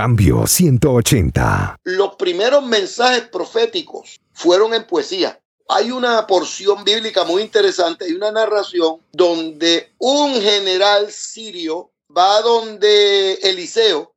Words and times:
Cambio 0.00 0.46
180. 0.46 1.76
Los 1.84 2.14
primeros 2.14 2.64
mensajes 2.64 3.28
proféticos 3.28 4.18
fueron 4.32 4.72
en 4.72 4.86
poesía. 4.86 5.38
Hay 5.68 5.90
una 5.90 6.26
porción 6.26 6.84
bíblica 6.84 7.24
muy 7.24 7.42
interesante, 7.42 8.06
hay 8.06 8.12
una 8.12 8.32
narración 8.32 9.02
donde 9.12 9.92
un 9.98 10.40
general 10.40 11.12
sirio 11.12 11.92
va 12.16 12.40
donde 12.40 13.34
Eliseo 13.42 14.14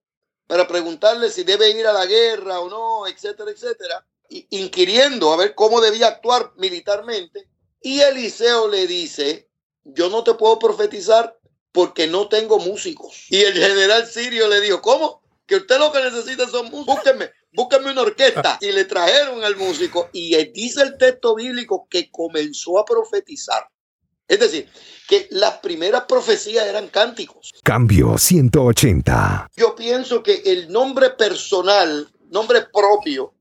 para 0.48 0.66
preguntarle 0.70 1.30
si 1.30 1.44
debe 1.44 1.72
ir 1.72 1.86
a 1.86 1.92
la 1.92 2.06
guerra 2.06 2.62
o 2.62 2.70
no, 2.70 3.06
etcétera, 3.06 3.52
etcétera, 3.52 4.06
inquiriendo 4.52 5.34
a 5.34 5.36
ver 5.36 5.54
cómo 5.54 5.82
debía 5.82 6.08
actuar 6.08 6.54
militarmente. 6.56 7.50
Y 7.82 8.00
Eliseo 8.00 8.70
le 8.70 8.88
dice, 8.88 9.50
yo 9.84 10.10
no 10.10 10.24
te 10.24 10.34
puedo 10.36 10.60
profetizar 10.60 11.38
porque 11.74 12.08
no 12.08 12.30
tengo 12.30 12.58
músicos. 12.60 13.26
Y 13.28 13.42
el 13.42 13.56
general 13.56 14.08
sirio 14.08 14.48
le 14.48 14.62
dijo, 14.62 14.82
¿cómo? 14.82 15.23
Que 15.46 15.58
usted 15.58 15.78
lo 15.78 15.92
que 15.92 16.02
necesita 16.02 16.48
son 16.48 16.66
músicos. 16.70 16.96
Búsquenme, 16.96 17.32
búsquenme 17.54 17.92
una 17.92 18.02
orquesta. 18.02 18.58
Y 18.62 18.72
le 18.72 18.86
trajeron 18.86 19.44
al 19.44 19.56
músico. 19.56 20.10
Y 20.14 20.36
dice 20.52 20.82
el 20.82 20.98
texto 20.98 21.36
bíblico 21.36 21.88
que 21.90 22.10
comenzó 22.10 22.80
a 22.80 22.86
profetizar. 22.86 23.68
Es 24.28 24.40
decir, 24.40 24.70
que 25.08 25.28
las 25.32 25.60
primeras 25.60 26.06
profecías 26.06 26.66
eran 26.66 26.88
cánticos. 26.88 27.52
Cambio 27.64 28.18
180. 28.18 29.50
Yo 29.56 29.76
pienso 29.76 30.24
que 30.24 30.42
el 30.46 30.72
nombre 30.72 31.12
personal, 31.12 32.10
nombre 32.30 32.66
propio, 32.74 33.34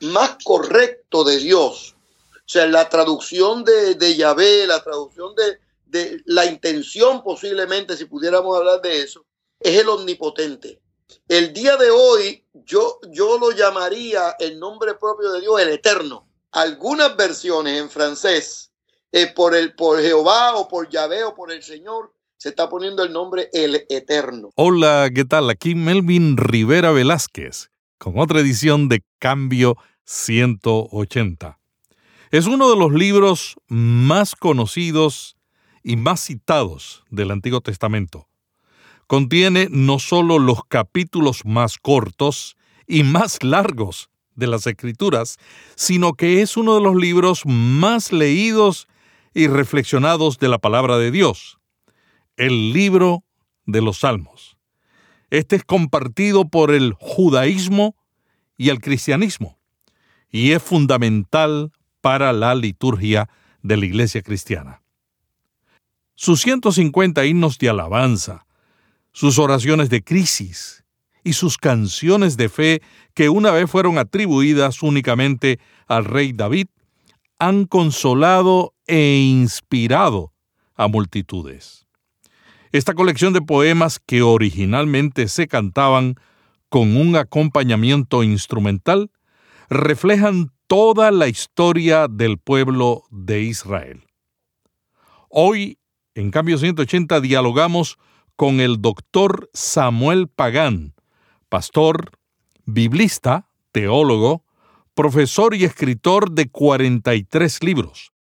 más 0.00 0.36
correcto 0.42 1.22
de 1.22 1.36
Dios, 1.38 1.94
o 2.34 2.48
sea, 2.48 2.66
la 2.66 2.88
traducción 2.88 3.64
de, 3.64 3.94
de 3.94 4.16
Yahvé, 4.16 4.66
la 4.66 4.82
traducción 4.82 5.34
de, 5.34 5.58
de 5.86 6.20
la 6.24 6.46
intención 6.46 7.22
posiblemente, 7.22 7.96
si 7.96 8.06
pudiéramos 8.06 8.56
hablar 8.56 8.80
de 8.80 9.02
eso, 9.02 9.26
es 9.60 9.78
el 9.78 9.88
omnipotente. 9.88 10.80
El 11.28 11.52
día 11.52 11.76
de 11.76 11.90
hoy 11.90 12.44
yo, 12.64 12.98
yo 13.10 13.38
lo 13.38 13.50
llamaría 13.52 14.36
el 14.38 14.58
nombre 14.58 14.94
propio 14.94 15.32
de 15.32 15.40
Dios, 15.40 15.60
el 15.60 15.68
eterno. 15.68 16.28
Algunas 16.52 17.16
versiones 17.16 17.80
en 17.80 17.90
francés, 17.90 18.72
eh, 19.12 19.26
por, 19.34 19.54
el, 19.54 19.74
por 19.74 20.00
Jehová 20.00 20.56
o 20.56 20.68
por 20.68 20.88
Yahvé 20.88 21.24
o 21.24 21.34
por 21.34 21.52
el 21.52 21.62
Señor, 21.62 22.12
se 22.36 22.50
está 22.50 22.68
poniendo 22.68 23.02
el 23.02 23.12
nombre 23.12 23.50
el 23.52 23.86
eterno. 23.88 24.50
Hola, 24.56 25.10
¿qué 25.14 25.24
tal? 25.24 25.50
Aquí 25.50 25.74
Melvin 25.74 26.36
Rivera 26.36 26.92
Velázquez, 26.92 27.70
con 27.98 28.18
otra 28.18 28.40
edición 28.40 28.88
de 28.88 29.02
Cambio 29.18 29.76
180. 30.04 31.58
Es 32.30 32.46
uno 32.46 32.70
de 32.70 32.76
los 32.76 32.92
libros 32.92 33.56
más 33.68 34.34
conocidos 34.34 35.36
y 35.82 35.96
más 35.96 36.20
citados 36.20 37.04
del 37.10 37.30
Antiguo 37.30 37.60
Testamento. 37.60 38.28
Contiene 39.06 39.68
no 39.70 39.98
solo 39.98 40.38
los 40.38 40.64
capítulos 40.64 41.44
más 41.44 41.78
cortos 41.78 42.56
y 42.86 43.02
más 43.02 43.42
largos 43.42 44.10
de 44.34 44.46
las 44.46 44.66
Escrituras, 44.66 45.38
sino 45.76 46.14
que 46.14 46.42
es 46.42 46.56
uno 46.56 46.74
de 46.74 46.80
los 46.80 46.96
libros 46.96 47.42
más 47.46 48.12
leídos 48.12 48.88
y 49.32 49.46
reflexionados 49.46 50.38
de 50.38 50.48
la 50.48 50.58
palabra 50.58 50.98
de 50.98 51.10
Dios, 51.10 51.58
el 52.36 52.72
libro 52.72 53.24
de 53.64 53.82
los 53.82 53.98
Salmos. 53.98 54.56
Este 55.30 55.56
es 55.56 55.64
compartido 55.64 56.48
por 56.48 56.72
el 56.72 56.92
judaísmo 56.94 57.96
y 58.56 58.70
el 58.70 58.80
cristianismo 58.80 59.58
y 60.30 60.52
es 60.52 60.62
fundamental 60.62 61.72
para 62.00 62.32
la 62.32 62.54
liturgia 62.54 63.28
de 63.62 63.76
la 63.76 63.86
iglesia 63.86 64.22
cristiana 64.22 64.82
sus 66.16 66.40
150 66.40 67.26
himnos 67.26 67.58
de 67.58 67.68
alabanza, 67.68 68.45
sus 69.16 69.38
oraciones 69.38 69.88
de 69.88 70.04
crisis 70.04 70.84
y 71.24 71.32
sus 71.32 71.56
canciones 71.56 72.36
de 72.36 72.50
fe 72.50 72.82
que 73.14 73.30
una 73.30 73.50
vez 73.50 73.70
fueron 73.70 73.96
atribuidas 73.96 74.82
únicamente 74.82 75.58
al 75.86 76.04
rey 76.04 76.34
David, 76.34 76.66
han 77.38 77.64
consolado 77.64 78.74
e 78.86 79.16
inspirado 79.16 80.34
a 80.74 80.88
multitudes. 80.88 81.86
Esta 82.72 82.92
colección 82.92 83.32
de 83.32 83.40
poemas 83.40 83.98
que 84.04 84.20
originalmente 84.20 85.28
se 85.28 85.48
cantaban 85.48 86.16
con 86.68 86.94
un 86.94 87.16
acompañamiento 87.16 88.22
instrumental 88.22 89.10
reflejan 89.70 90.50
toda 90.66 91.10
la 91.10 91.26
historia 91.26 92.06
del 92.06 92.36
pueblo 92.36 93.04
de 93.10 93.40
Israel. 93.44 94.04
Hoy 95.30 95.78
en 96.14 96.30
cambio 96.30 96.58
180 96.58 97.22
dialogamos 97.22 97.96
con 98.36 98.60
el 98.60 98.80
doctor 98.80 99.50
Samuel 99.54 100.28
Pagán, 100.28 100.94
pastor, 101.48 102.10
biblista, 102.66 103.48
teólogo, 103.72 104.44
profesor 104.94 105.54
y 105.54 105.64
escritor 105.64 106.30
de 106.30 106.48
43 106.48 107.62
libros. 107.62 108.12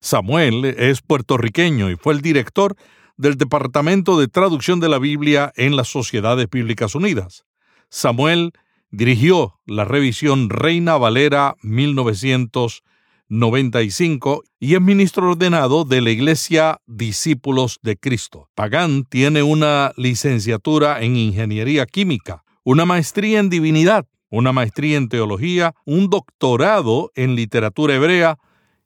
Samuel 0.00 0.64
es 0.64 1.02
puertorriqueño 1.02 1.90
y 1.90 1.96
fue 1.96 2.14
el 2.14 2.20
director 2.20 2.76
del 3.16 3.36
Departamento 3.36 4.18
de 4.18 4.28
Traducción 4.28 4.80
de 4.80 4.88
la 4.88 4.98
Biblia 4.98 5.52
en 5.56 5.76
las 5.76 5.88
Sociedades 5.88 6.48
Bíblicas 6.50 6.94
Unidas. 6.94 7.44
Samuel 7.90 8.52
dirigió 8.90 9.60
la 9.66 9.84
revisión 9.84 10.50
Reina 10.50 10.96
Valera 10.96 11.54
1900 11.62 12.82
95 13.30 14.42
y 14.58 14.74
es 14.74 14.80
ministro 14.80 15.30
ordenado 15.30 15.84
de 15.84 16.00
la 16.00 16.10
Iglesia 16.10 16.80
Discípulos 16.86 17.78
de 17.80 17.96
Cristo. 17.96 18.48
Pagán 18.56 19.04
tiene 19.04 19.44
una 19.44 19.92
licenciatura 19.96 21.00
en 21.00 21.16
Ingeniería 21.16 21.86
Química, 21.86 22.42
una 22.64 22.84
maestría 22.84 23.38
en 23.38 23.48
Divinidad, 23.48 24.04
una 24.30 24.52
maestría 24.52 24.98
en 24.98 25.08
Teología, 25.08 25.76
un 25.84 26.10
doctorado 26.10 27.12
en 27.14 27.36
Literatura 27.36 27.94
Hebrea 27.94 28.36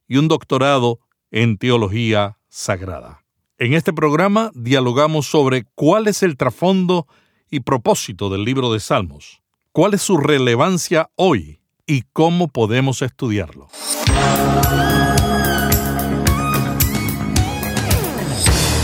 y 0.07 0.19
un 0.19 0.29
doctorado 0.29 1.01
en 1.31 1.57
Teología 1.57 2.37
Sagrada. 2.49 3.25
En 3.57 3.73
este 3.73 3.95
programa 3.95 4.51
dialogamos 4.55 5.27
sobre 5.27 5.65
cuál 5.75 6.07
es 6.07 6.23
el 6.23 6.37
trasfondo 6.37 7.07
y 7.51 7.61
propósito 7.61 8.29
del 8.29 8.45
libro 8.45 8.71
de 8.75 8.81
Salmos, 8.81 9.41
cuál 9.73 9.95
es 9.95 10.03
su 10.03 10.19
relevancia 10.19 11.09
hoy 11.17 11.61
y 11.87 12.03
cómo 12.13 12.49
podemos 12.49 13.03
estudiarlo. 13.03 13.69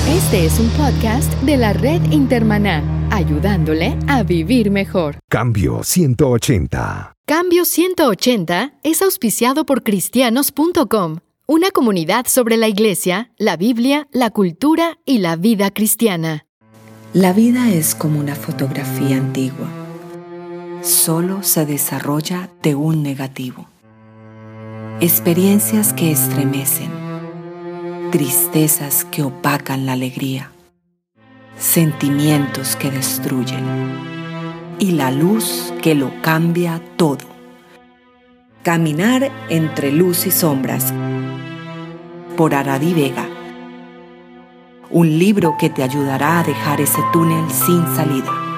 Este 0.08 0.44
es 0.46 0.58
un 0.58 0.68
podcast 0.70 1.32
de 1.42 1.56
la 1.56 1.72
red 1.72 2.02
Intermaná, 2.12 2.82
ayudándole 3.10 3.96
a 4.06 4.22
vivir 4.22 4.70
mejor. 4.70 5.18
Cambio 5.28 5.82
180. 5.82 7.14
Cambio 7.26 7.64
180 7.64 8.74
es 8.82 9.02
auspiciado 9.02 9.64
por 9.64 9.82
cristianos.com, 9.82 11.18
una 11.46 11.70
comunidad 11.70 12.26
sobre 12.26 12.56
la 12.56 12.68
iglesia, 12.68 13.32
la 13.38 13.56
Biblia, 13.56 14.08
la 14.12 14.30
cultura 14.30 14.98
y 15.04 15.18
la 15.18 15.36
vida 15.36 15.70
cristiana. 15.70 16.46
La 17.12 17.32
vida 17.32 17.72
es 17.72 17.94
como 17.94 18.20
una 18.20 18.36
fotografía 18.36 19.16
antigua. 19.16 19.79
Solo 20.82 21.42
se 21.42 21.66
desarrolla 21.66 22.48
de 22.62 22.74
un 22.74 23.02
negativo 23.02 23.66
experiencias 25.00 25.94
que 25.94 26.12
estremecen, 26.12 26.90
tristezas 28.10 29.06
que 29.06 29.22
opacan 29.22 29.86
la 29.86 29.94
alegría, 29.94 30.52
sentimientos 31.58 32.76
que 32.76 32.90
destruyen 32.90 33.64
y 34.78 34.90
la 34.90 35.10
luz 35.10 35.72
que 35.80 35.94
lo 35.94 36.12
cambia 36.20 36.82
todo. 36.96 37.26
Caminar 38.62 39.30
entre 39.48 39.90
luz 39.90 40.26
y 40.26 40.30
sombras 40.30 40.92
por 42.36 42.54
Aradi 42.54 42.92
Vega. 42.92 43.26
Un 44.90 45.18
libro 45.18 45.56
que 45.58 45.70
te 45.70 45.82
ayudará 45.82 46.40
a 46.40 46.44
dejar 46.44 46.82
ese 46.82 47.00
túnel 47.10 47.50
sin 47.50 47.86
salida. 47.96 48.49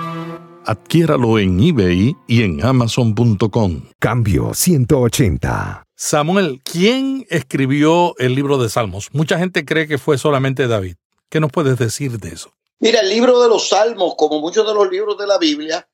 Adquiéralo 0.65 1.39
en 1.39 1.59
eBay 1.61 2.17
y 2.29 2.43
en 2.43 2.65
amazon.com. 2.65 3.83
Cambio 3.99 4.55
180. 4.55 5.85
Samuel, 5.97 6.61
¿quién 6.65 7.27
escribió 7.31 8.15
el 8.19 8.35
libro 8.35 8.59
de 8.59 8.69
Salmos? 8.69 9.09
Mucha 9.13 9.39
gente 9.39 9.65
cree 9.65 9.87
que 9.87 9.99
fue 9.99 10.19
solamente 10.19 10.67
David. 10.67 10.97
¿Qué 11.29 11.41
nos 11.41 11.51
puedes 11.51 11.79
decir 11.79 12.19
de 12.19 12.31
eso? 12.31 12.53
Mira, 12.79 13.01
el 13.01 13.09
libro 13.09 13.41
de 13.41 13.49
los 13.49 13.69
Salmos, 13.69 14.15
como 14.17 14.41
muchos 14.41 14.67
de 14.67 14.75
los 14.75 14.91
libros 14.91 15.17
de 15.17 15.27
la 15.27 15.39
Biblia, 15.39 15.89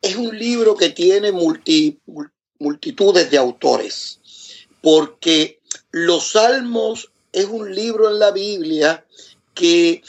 es 0.00 0.16
un 0.16 0.38
libro 0.38 0.76
que 0.76 0.90
tiene 0.90 1.32
multitudes 1.32 3.30
de 3.30 3.38
autores, 3.38 4.20
porque 4.80 5.60
los 5.90 6.30
Salmos 6.30 7.10
es 7.32 7.46
un 7.46 7.74
libro 7.74 8.08
en 8.10 8.18
la 8.18 8.30
Biblia 8.30 9.04
que 9.54 10.02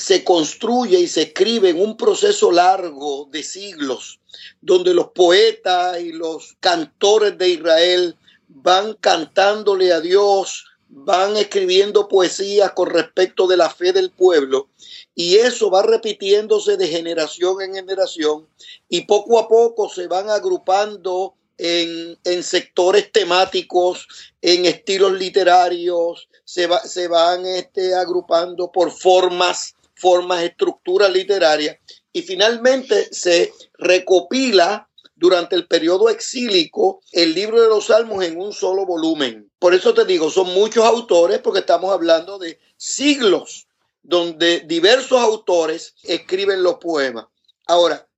se 0.00 0.24
construye 0.24 0.98
y 0.98 1.08
se 1.08 1.22
escribe 1.22 1.70
en 1.70 1.80
un 1.80 1.96
proceso 1.96 2.50
largo 2.50 3.28
de 3.30 3.42
siglos 3.42 4.20
donde 4.60 4.94
los 4.94 5.08
poetas 5.08 6.00
y 6.00 6.12
los 6.12 6.56
cantores 6.60 7.36
de 7.38 7.50
Israel 7.50 8.16
van 8.48 8.94
cantándole 8.94 9.92
a 9.92 10.00
Dios 10.00 10.66
van 10.88 11.36
escribiendo 11.36 12.08
poesías 12.08 12.72
con 12.72 12.90
respecto 12.90 13.46
de 13.46 13.56
la 13.56 13.70
fe 13.70 13.92
del 13.92 14.10
pueblo 14.10 14.68
y 15.14 15.36
eso 15.36 15.70
va 15.70 15.82
repitiéndose 15.82 16.76
de 16.76 16.88
generación 16.88 17.62
en 17.62 17.74
generación 17.74 18.48
y 18.88 19.02
poco 19.02 19.38
a 19.38 19.48
poco 19.48 19.88
se 19.88 20.08
van 20.08 20.30
agrupando 20.30 21.34
en, 21.60 22.42
sectores 22.42 23.12
temáticos, 23.12 24.08
en 24.40 24.64
estilos 24.64 25.12
literarios, 25.12 26.28
se, 26.44 26.66
van 26.66 27.44
este, 27.44 27.94
agrupando 27.94 28.72
por 28.72 28.90
formas, 28.90 29.74
formas, 30.00 30.42
estructuras 30.42 31.10
literarias 31.12 31.76
y 32.12 32.22
finalmente 32.22 33.12
se 33.12 33.52
recopila 33.78 34.88
durante 35.14 35.54
el 35.54 35.66
periodo 35.66 36.08
exílico 36.08 37.02
el 37.12 37.34
libro 37.34 37.60
de 37.60 37.68
los 37.68 37.86
salmos 37.86 38.24
en 38.24 38.40
un 38.40 38.52
solo 38.52 38.86
volumen. 38.86 39.50
Por 39.58 39.74
eso 39.74 39.92
te 39.92 40.06
digo, 40.06 40.30
son 40.30 40.52
muchos 40.54 40.84
autores 40.84 41.40
porque 41.40 41.60
estamos 41.60 41.92
hablando 41.92 42.38
de 42.38 42.58
siglos 42.76 43.68
donde 44.02 44.60
diversos 44.60 45.20
autores 45.20 45.94
escriben 46.02 46.62
los 46.62 46.76
poemas. 46.76 47.26
Ahora, 47.66 48.08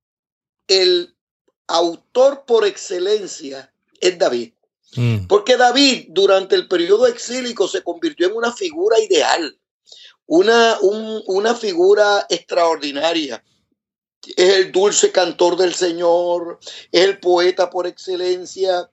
el 0.67 1.13
autor 1.67 2.45
por 2.45 2.65
excelencia 2.65 3.73
es 3.99 4.17
David. 4.17 4.53
Mm. 4.95 5.27
Porque 5.27 5.57
David 5.57 6.05
durante 6.09 6.55
el 6.55 6.67
periodo 6.67 7.07
exílico 7.07 7.67
se 7.67 7.83
convirtió 7.83 8.27
en 8.27 8.35
una 8.35 8.53
figura 8.53 8.99
ideal, 8.99 9.59
una, 10.27 10.77
una 10.81 11.55
figura 11.55 12.25
extraordinaria 12.29 13.43
es 14.35 14.53
el 14.55 14.71
dulce 14.71 15.11
cantor 15.11 15.57
del 15.57 15.73
Señor, 15.73 16.59
es 16.91 17.03
el 17.03 17.19
poeta 17.19 17.69
por 17.69 17.87
excelencia, 17.87 18.89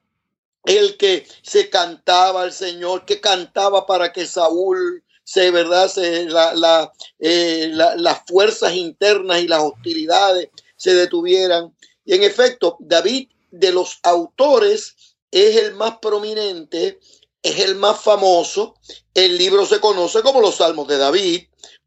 el 0.65 0.97
que 0.97 1.25
se 1.41 1.69
cantaba 1.69 2.43
al 2.43 2.53
Señor, 2.53 3.05
que 3.05 3.19
cantaba 3.19 3.85
para 3.85 4.11
que 4.11 4.25
Saúl 4.25 5.03
se, 5.23 5.51
¿verdad? 5.51 5.89
Se, 5.89 6.25
la, 6.25 6.91
eh, 7.19 7.69
la, 7.71 7.95
las 7.95 8.21
fuerzas 8.27 8.75
internas 8.75 9.41
y 9.41 9.47
las 9.47 9.61
hostilidades 9.61 10.49
se 10.75 10.93
detuvieran. 10.93 11.75
Y 12.05 12.15
en 12.15 12.23
efecto, 12.23 12.77
David 12.79 13.29
de 13.51 13.71
los 13.71 13.99
autores 14.03 14.95
es 15.31 15.55
el 15.55 15.73
más 15.75 15.97
prominente, 15.99 16.99
es 17.43 17.59
el 17.59 17.75
más 17.75 18.01
famoso. 18.01 18.75
El 19.13 19.37
libro 19.37 19.65
se 19.65 19.79
conoce 19.79 20.21
como 20.21 20.41
los 20.41 20.55
Salmos 20.55 20.87
de 20.87 20.97
David 20.97 21.41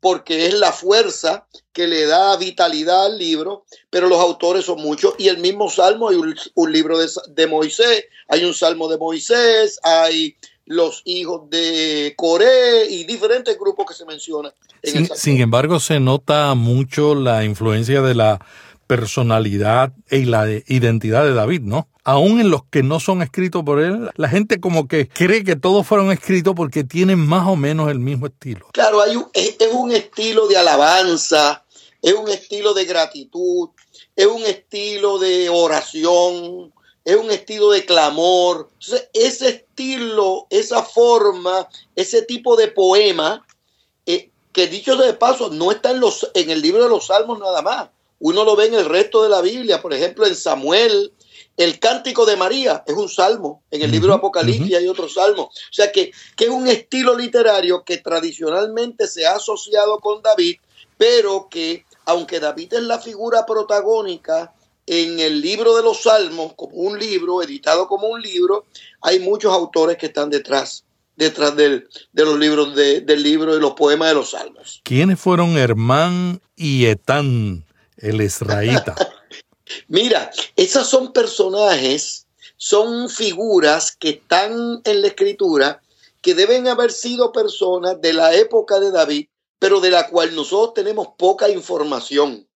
porque 0.05 0.47
es 0.47 0.53
la 0.53 0.71
fuerza 0.71 1.47
que 1.73 1.89
le 1.89 2.05
da 2.05 2.37
vitalidad 2.37 3.07
al 3.07 3.19
libro, 3.19 3.65
pero 3.89 4.07
los 4.07 4.21
autores 4.21 4.67
son 4.67 4.83
muchos 4.83 5.15
y 5.17 5.29
el 5.29 5.39
mismo 5.39 5.71
salmo, 5.71 6.11
hay 6.11 6.17
un, 6.17 6.73
libro 6.73 6.99
de, 6.99 7.47
Moisés, 7.47 8.05
hay 8.29 8.45
un 8.45 8.53
salmo 8.53 8.87
de 8.89 8.99
Moisés, 8.99 9.81
hay 9.83 10.37
los 10.67 11.01
hijos 11.07 11.49
de 11.49 12.13
Coré 12.19 12.85
y 12.91 13.05
diferentes 13.05 13.59
grupos 13.59 13.87
que 13.87 13.95
se 13.95 14.05
mencionan. 14.05 14.53
sin 15.15 15.41
embargo, 15.41 15.81
se 15.81 16.01
nota 16.01 16.55
mucho 16.55 17.15
la 17.15 17.43
influencia 17.43 18.03
de 18.03 18.15
la 18.15 18.47
personalidad 18.87 19.93
y 20.11 20.25
la 20.25 20.49
identidad 20.67 21.25
de 21.25 21.35
David, 21.35 21.63
¿no? 21.63 21.89
Aún 22.05 22.41
en 22.41 22.51
los 22.51 22.65
que 22.65 22.83
no 22.83 23.01
son 23.01 23.23
escritos 23.23 23.63
por 23.65 23.81
él, 23.81 24.11
la 24.17 24.29
gente 24.29 24.61
como 24.61 24.89
que 24.89 25.09
cree 25.09 25.43
que 25.43 25.57
todos 25.57 25.87
fueron 25.87 26.13
escritos 26.13 26.55
porque 26.55 26.85
tienen 26.85 27.19
más 27.19 27.49
o 27.49 27.57
menos 27.57 27.91
el 27.91 27.99
mismo 27.99 28.27
estilo. 28.27 28.67
Claro, 28.73 29.01
hay 29.01 29.17
un, 29.17 29.27
es, 29.33 29.57
un 29.73 29.91
estilo 29.91 30.47
de 30.47 30.59
alabanza, 30.59 31.65
es 32.03 32.13
un 32.13 32.29
estilo 32.29 32.75
de 32.75 32.85
gratitud, 32.85 33.71
es 34.15 34.27
un 34.27 34.45
estilo 34.45 35.19
de 35.19 35.49
oración, 35.49 36.73
es 37.05 37.17
un 37.17 37.31
estilo 37.31 37.71
de 37.71 37.85
clamor. 37.85 38.69
Ese 39.13 39.49
estilo, 39.49 40.47
esa 40.51 40.83
forma, 40.83 41.69
ese 41.97 42.23
tipo 42.23 42.57
de 42.57 42.69
poema, 42.69 43.47
eh, 44.07 44.31
que 44.53 44.67
dicho 44.67 44.97
de 44.97 45.15
paso, 45.15 45.51
no 45.51 45.73
está 45.73 45.91
en, 45.91 46.01
los, 46.01 46.31
en 46.35 46.51
el 46.51 46.63
libro 46.63 46.83
de 46.83 46.89
los 46.89 47.07
Salmos 47.07 47.39
nada 47.39 47.63
más. 47.63 47.89
Uno 48.19 48.45
lo 48.45 48.57
ve 48.57 48.67
en 48.67 48.75
el 48.75 48.85
resto 48.85 49.23
de 49.23 49.29
la 49.29 49.41
Biblia, 49.41 49.83
por 49.83 49.93
ejemplo, 49.93 50.27
en 50.27 50.35
Samuel, 50.35 51.13
el 51.57 51.79
cántico 51.79 52.27
de 52.27 52.37
María 52.37 52.83
es 52.87 52.95
un 52.95 53.09
salmo, 53.09 53.63
en 53.71 53.83
el 53.83 53.91
libro 53.91 54.09
de 54.09 54.17
Apocalipsis 54.17 54.75
hay 54.75 54.89
otro 54.89 55.09
salmo. 55.09 55.43
O 55.43 55.73
sea 55.73 55.93
que, 55.93 56.11
que 56.37 56.45
es 56.45 56.51
un 56.51 56.67
estilo 56.67 57.17
literario 57.17 57.85
que 57.85 57.99
tradicionalmente 57.99 59.07
se 59.07 59.27
ha 59.27 59.37
asociado 59.37 60.01
con 60.01 60.23
David, 60.23 60.57
pero 60.97 61.49
que 61.51 61.85
aunque 62.07 62.41
David 62.41 62.75
es 62.75 62.83
la 62.83 62.99
figura 62.99 63.47
protagónica 63.47 64.53
en 64.87 65.21
el 65.21 65.41
libro 65.41 65.77
de 65.77 65.83
los 65.83 66.03
salmos, 66.03 66.55
como 66.55 66.77
un 66.77 66.99
libro, 66.99 67.43
editado 67.43 67.87
como 67.87 68.09
un 68.09 68.21
libro, 68.21 68.67
hay 69.01 69.21
muchos 69.21 69.53
autores 69.53 69.97
que 69.97 70.07
están 70.07 70.31
detrás 70.31 70.85
detrás 71.17 71.55
del, 71.55 71.89
de 72.13 72.25
los 72.25 72.39
libros 72.39 72.75
del 72.75 73.23
libro 73.23 73.55
de 73.55 73.61
los 73.61 73.75
poemas 73.75 74.09
de 74.09 74.15
los 74.15 74.31
salmos. 74.31 74.81
¿Quiénes 74.83 75.21
fueron 75.21 75.57
Hermán 75.57 76.41
y 76.57 76.87
Etán? 76.87 77.65
El 78.05 78.21
israelita. 78.21 78.95
Mira, 79.89 80.31
esas 80.57 80.87
son 80.87 81.13
personajes, 81.13 82.27
son 82.57 83.09
figuras 83.09 83.97
que 83.97 84.11
están 84.11 84.81
en 84.85 85.03
la 85.03 85.09
escritura 85.09 85.81
que 86.21 86.35
deben 86.35 86.69
haber 86.69 86.91
sido 86.93 87.33
personas 87.33 88.01
de 88.01 88.13
la 88.13 88.35
época 88.35 88.81
de 88.81 88.91
David, 88.91 89.27
pero 89.59 89.81
de 89.81 89.91
la 89.91 90.09
cual 90.09 90.35
nosotros 90.35 90.75
tenemos 90.75 91.09
poca 91.19 91.49
información. 91.49 92.47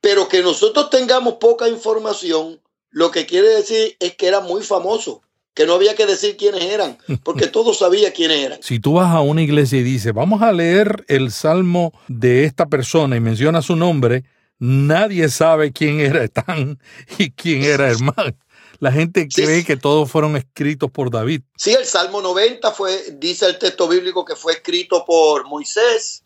Pero 0.00 0.28
que 0.28 0.42
nosotros 0.42 0.90
tengamos 0.90 1.34
poca 1.34 1.68
información, 1.68 2.60
lo 2.90 3.10
que 3.10 3.26
quiere 3.26 3.48
decir 3.48 3.96
es 4.00 4.16
que 4.16 4.26
era 4.26 4.40
muy 4.40 4.62
famoso 4.62 5.22
que 5.54 5.66
no 5.66 5.74
había 5.74 5.94
que 5.94 6.04
decir 6.04 6.36
quiénes 6.36 6.64
eran, 6.64 6.98
porque 7.22 7.46
todos 7.52 7.78
sabían 7.78 8.12
quiénes 8.12 8.44
eran. 8.44 8.58
Si 8.60 8.80
tú 8.80 8.94
vas 8.94 9.14
a 9.14 9.20
una 9.20 9.42
iglesia 9.42 9.78
y 9.78 9.84
dices, 9.84 10.12
vamos 10.12 10.42
a 10.42 10.52
leer 10.52 11.04
el 11.08 11.30
salmo 11.30 11.92
de 12.08 12.44
esta 12.44 12.66
persona 12.66 13.16
y 13.16 13.20
menciona 13.20 13.62
su 13.62 13.76
nombre, 13.76 14.24
nadie 14.58 15.28
sabe 15.28 15.72
quién 15.72 16.00
era 16.00 16.24
Etán 16.24 16.78
y 17.18 17.30
quién 17.30 17.62
era 17.64 17.90
Hermán. 17.90 18.36
La 18.80 18.92
gente 18.92 19.28
cree 19.28 19.64
que 19.64 19.76
todos 19.76 20.10
fueron 20.10 20.36
escritos 20.36 20.90
por 20.90 21.10
David. 21.10 21.42
Sí, 21.56 21.72
el 21.72 21.86
Salmo 21.86 22.20
90 22.20 22.70
fue, 22.72 23.16
dice 23.18 23.46
el 23.46 23.58
texto 23.58 23.88
bíblico 23.88 24.24
que 24.24 24.36
fue 24.36 24.54
escrito 24.54 25.04
por 25.06 25.46
Moisés, 25.46 26.22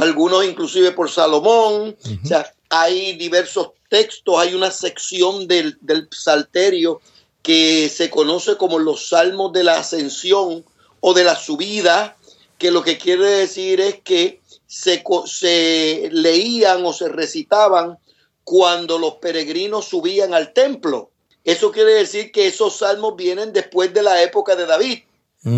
algunos 0.00 0.44
inclusive 0.44 0.92
por 0.92 1.10
Salomón. 1.10 1.96
O 2.24 2.26
sea, 2.26 2.52
hay 2.70 3.16
diversos 3.16 3.70
textos, 3.88 4.38
hay 4.38 4.54
una 4.54 4.70
sección 4.70 5.46
del, 5.46 5.78
del 5.80 6.08
Salterio 6.10 7.00
que 7.42 7.88
se 7.88 8.10
conoce 8.10 8.56
como 8.56 8.78
los 8.78 9.08
Salmos 9.08 9.52
de 9.52 9.64
la 9.64 9.78
Ascensión 9.78 10.64
o 11.00 11.14
de 11.14 11.24
la 11.24 11.36
Subida, 11.36 12.16
que 12.58 12.70
lo 12.70 12.82
que 12.82 12.96
quiere 12.96 13.26
decir 13.26 13.80
es 13.80 14.00
que 14.02 14.40
se, 14.72 16.08
leían 16.10 16.84
o 16.86 16.92
se 16.92 17.08
recitaban 17.08 17.98
cuando 18.42 18.98
los 18.98 19.16
peregrinos 19.16 19.84
subían 19.84 20.32
al 20.32 20.52
templo. 20.52 21.10
Eso 21.44 21.72
quiere 21.72 21.92
decir 21.94 22.32
que 22.32 22.46
esos 22.46 22.78
salmos 22.78 23.16
vienen 23.16 23.52
después 23.52 23.92
de 23.92 24.02
la 24.02 24.22
época 24.22 24.56
de 24.56 24.66
David, 24.66 25.00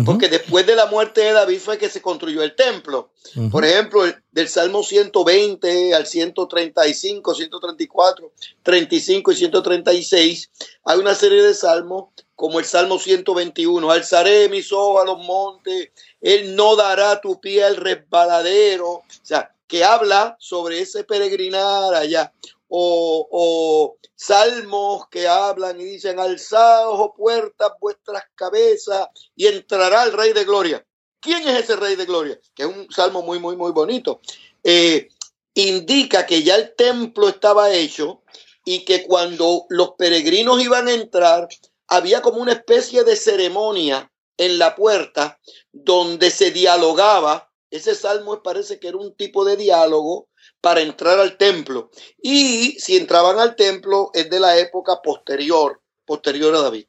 porque 0.03 0.29
después 0.29 0.65
de 0.65 0.75
la 0.75 0.87
muerte 0.87 1.21
de 1.21 1.33
David 1.33 1.59
fue 1.59 1.77
que 1.77 1.89
se 1.89 2.01
construyó 2.01 2.41
el 2.41 2.55
templo. 2.55 3.11
Por 3.51 3.63
ejemplo, 3.65 4.03
del 4.31 4.47
Salmo 4.49 4.81
120 4.81 5.93
al 5.93 6.07
135, 6.07 7.35
134, 7.35 8.31
35 8.63 9.31
y 9.31 9.35
136, 9.35 10.49
hay 10.85 10.99
una 10.99 11.13
serie 11.13 11.43
de 11.43 11.53
salmos 11.53 12.05
como 12.35 12.59
el 12.59 12.65
Salmo 12.65 12.97
121, 12.97 13.91
alzaré 13.91 14.49
mis 14.49 14.71
ojos 14.73 15.03
a 15.03 15.05
los 15.05 15.19
montes, 15.19 15.89
él 16.19 16.55
no 16.55 16.75
dará 16.75 17.21
tu 17.21 17.39
pie 17.39 17.63
al 17.63 17.77
resbaladero, 17.77 18.89
o 18.89 19.03
sea, 19.21 19.51
que 19.67 19.83
habla 19.83 20.35
sobre 20.39 20.79
ese 20.79 21.03
peregrinar 21.03 21.93
allá, 21.93 22.33
o, 22.77 23.27
o 23.31 23.97
salmos 24.15 25.07
que 25.09 25.29
hablan 25.29 25.79
y 25.79 25.85
dicen, 25.85 26.19
alzaos, 26.19 26.99
oh 26.99 27.13
puertas, 27.15 27.71
vuestras 27.79 28.23
cabezas, 28.35 29.07
y 29.33 29.47
entrará 29.47 30.03
el 30.03 30.11
Rey 30.11 30.33
de 30.33 30.43
Gloria. 30.43 30.85
¿Quién 31.21 31.47
es 31.47 31.63
ese 31.63 31.77
Rey 31.77 31.95
de 31.95 32.05
Gloria? 32.05 32.37
Que 32.53 32.63
es 32.63 32.69
un 32.69 32.91
salmo 32.91 33.21
muy, 33.21 33.39
muy, 33.39 33.55
muy 33.55 33.71
bonito. 33.71 34.19
Eh, 34.61 35.07
indica 35.53 36.25
que 36.25 36.43
ya 36.43 36.55
el 36.55 36.75
templo 36.75 37.29
estaba 37.29 37.71
hecho 37.71 38.23
y 38.65 38.83
que 38.83 39.07
cuando 39.07 39.65
los 39.69 39.91
peregrinos 39.91 40.61
iban 40.61 40.89
a 40.89 40.93
entrar, 40.95 41.47
había 41.87 42.21
como 42.21 42.41
una 42.41 42.51
especie 42.51 43.05
de 43.05 43.15
ceremonia 43.15 44.11
en 44.35 44.59
la 44.59 44.75
puerta 44.75 45.39
donde 45.71 46.29
se 46.29 46.51
dialogaba. 46.51 47.49
Ese 47.71 47.95
salmo 47.95 48.43
parece 48.43 48.81
que 48.81 48.89
era 48.89 48.97
un 48.97 49.15
tipo 49.15 49.45
de 49.45 49.55
diálogo 49.55 50.27
para 50.65 50.81
entrar 50.81 51.19
al 51.19 51.37
templo. 51.37 51.91
Y 52.19 52.71
si 52.79 52.97
entraban 52.97 53.37
al 53.37 53.55
templo 53.55 54.09
es 54.15 54.31
de 54.31 54.39
la 54.39 54.57
época 54.57 54.99
posterior, 54.99 55.79
posterior 56.05 56.55
a 56.55 56.61
David. 56.61 56.87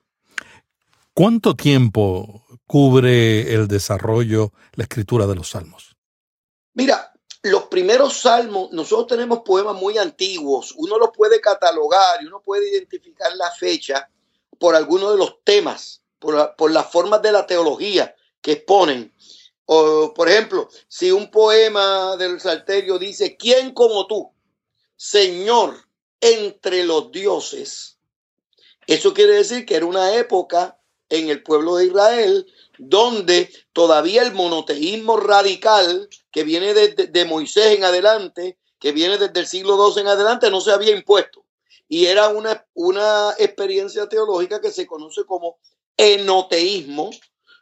¿Cuánto 1.12 1.54
tiempo 1.54 2.46
cubre 2.66 3.52
el 3.52 3.68
desarrollo, 3.68 4.54
la 4.76 4.84
escritura 4.84 5.26
de 5.26 5.34
los 5.34 5.50
salmos? 5.50 5.94
Mira, 6.72 7.12
los 7.42 7.64
primeros 7.64 8.16
salmos, 8.16 8.72
nosotros 8.72 9.08
tenemos 9.08 9.40
poemas 9.40 9.76
muy 9.76 9.98
antiguos, 9.98 10.72
uno 10.78 10.96
los 10.96 11.10
puede 11.14 11.42
catalogar 11.42 12.22
y 12.22 12.28
uno 12.28 12.40
puede 12.40 12.70
identificar 12.70 13.36
la 13.36 13.50
fecha 13.50 14.08
por 14.58 14.74
algunos 14.74 15.12
de 15.12 15.18
los 15.18 15.44
temas, 15.44 16.02
por, 16.18 16.56
por 16.56 16.70
las 16.70 16.90
formas 16.90 17.20
de 17.20 17.32
la 17.32 17.46
teología 17.46 18.14
que 18.40 18.52
exponen. 18.52 19.12
O, 19.66 20.14
por 20.14 20.28
ejemplo, 20.28 20.68
si 20.88 21.10
un 21.10 21.30
poema 21.30 22.16
del 22.16 22.40
Salterio 22.40 22.98
dice, 22.98 23.36
¿quién 23.36 23.74
como 23.74 24.06
tú, 24.06 24.32
Señor, 24.96 25.76
entre 26.20 26.84
los 26.84 27.10
dioses? 27.10 27.98
Eso 28.86 29.12
quiere 29.12 29.34
decir 29.34 29.66
que 29.66 29.74
era 29.74 29.86
una 29.86 30.14
época 30.14 30.78
en 31.08 31.28
el 31.28 31.42
pueblo 31.42 31.76
de 31.76 31.86
Israel 31.86 32.46
donde 32.78 33.50
todavía 33.72 34.22
el 34.22 34.32
monoteísmo 34.32 35.16
radical 35.16 36.08
que 36.30 36.44
viene 36.44 36.74
de, 36.74 36.88
de, 36.88 37.24
Moisés 37.24 37.76
en 37.76 37.84
adelante, 37.84 38.58
que 38.78 38.92
viene 38.92 39.18
desde 39.18 39.40
el 39.40 39.46
siglo 39.46 39.76
II 39.76 40.00
en 40.00 40.08
adelante, 40.08 40.50
no 40.50 40.60
se 40.60 40.72
había 40.72 40.94
impuesto. 40.94 41.44
Y 41.88 42.06
era 42.06 42.28
una, 42.28 42.66
una 42.74 43.34
experiencia 43.38 44.08
teológica 44.08 44.60
que 44.60 44.70
se 44.70 44.86
conoce 44.86 45.24
como 45.24 45.58
enoteísmo, 45.96 47.10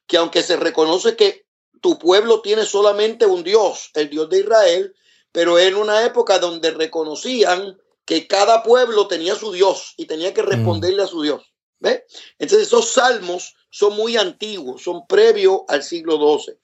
que 0.07 0.17
aunque 0.17 0.43
se 0.43 0.57
reconoce 0.57 1.17
que 1.17 1.44
tu 1.85 1.99
pueblo 1.99 2.41
tiene 2.41 2.65
solamente 2.65 3.27
un 3.27 3.45
Dios, 3.45 3.91
el 3.93 4.09
Dios 4.09 4.31
de 4.31 4.39
Israel, 4.39 4.95
pero 5.33 5.59
en 5.59 5.75
una 5.75 6.03
época 6.07 6.39
donde 6.39 6.71
reconocían 6.71 7.79
que 8.07 8.27
cada 8.27 8.63
pueblo 8.63 9.07
tenía 9.07 9.35
su 9.35 9.53
Dios 9.53 9.93
y 9.99 10.07
tenía 10.07 10.33
que 10.33 10.43
mm. 10.43 10.47
responderle 10.47 11.03
a 11.03 11.07
su 11.07 11.21
Dios. 11.21 11.43
¿Ve? 11.81 12.07
Entonces 12.39 12.69
esos 12.69 12.89
salmos 12.89 13.55
son 13.69 13.97
muy 13.97 14.17
antiguos, 14.17 14.83
son 14.83 15.07
previos 15.07 15.61
al 15.69 15.83
siglo 15.83 16.17
XII. 16.17 16.55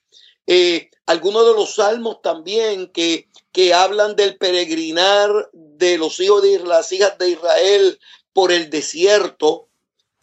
Eh, 0.46 0.90
algunos 1.04 1.44
de 1.44 1.52
los 1.52 1.74
salmos 1.74 2.22
también 2.22 2.86
que, 2.90 3.28
que 3.52 3.74
hablan 3.74 4.16
del 4.16 4.38
peregrinar 4.38 5.50
de 5.52 5.98
los 5.98 6.18
hijos 6.18 6.40
de 6.40 6.60
las 6.60 6.90
hijas 6.92 7.18
de 7.18 7.28
Israel 7.28 8.00
por 8.32 8.52
el 8.52 8.70
desierto, 8.70 9.68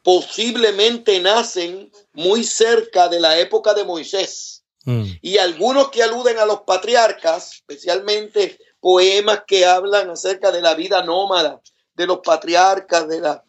posiblemente 0.01 1.20
nacen 1.20 1.92
muy 2.13 2.44
cerca 2.44 3.10
de 3.10 3.20
la 3.20 3.38
época 3.38 3.75
de 3.75 3.84
Moisés. 3.84 4.57
Mm. 4.88 5.03
Y 5.22 5.38
algunos 5.38 5.89
que 5.89 6.01
aluden 6.01 6.39
a 6.39 6.46
los 6.46 6.62
patriarcas, 6.62 7.56
especialmente 7.56 8.58
poemas 8.79 9.44
que 9.46 9.65
hablan 9.65 10.10
acerca 10.10 10.50
de 10.50 10.62
la 10.62 10.75
vida 10.75 11.03
nómada 11.03 11.62
de 11.94 12.08
los 12.08 12.20
patriarcas, 12.20 13.06
de, 13.10 13.20
la, 13.20 13.44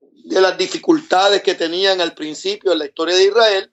de 0.00 0.40
las 0.40 0.56
dificultades 0.56 1.42
que 1.42 1.54
tenían 1.54 2.00
al 2.00 2.14
principio 2.14 2.72
en 2.72 2.78
la 2.78 2.86
historia 2.86 3.14
de 3.14 3.24
Israel, 3.24 3.72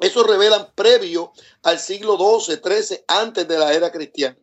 eso 0.00 0.24
revelan 0.24 0.72
previo 0.74 1.32
al 1.62 1.78
siglo 1.78 2.16
XII, 2.16 2.56
XIII, 2.56 3.04
antes 3.06 3.46
de 3.46 3.58
la 3.58 3.72
era 3.72 3.92
cristiana. 3.92 4.36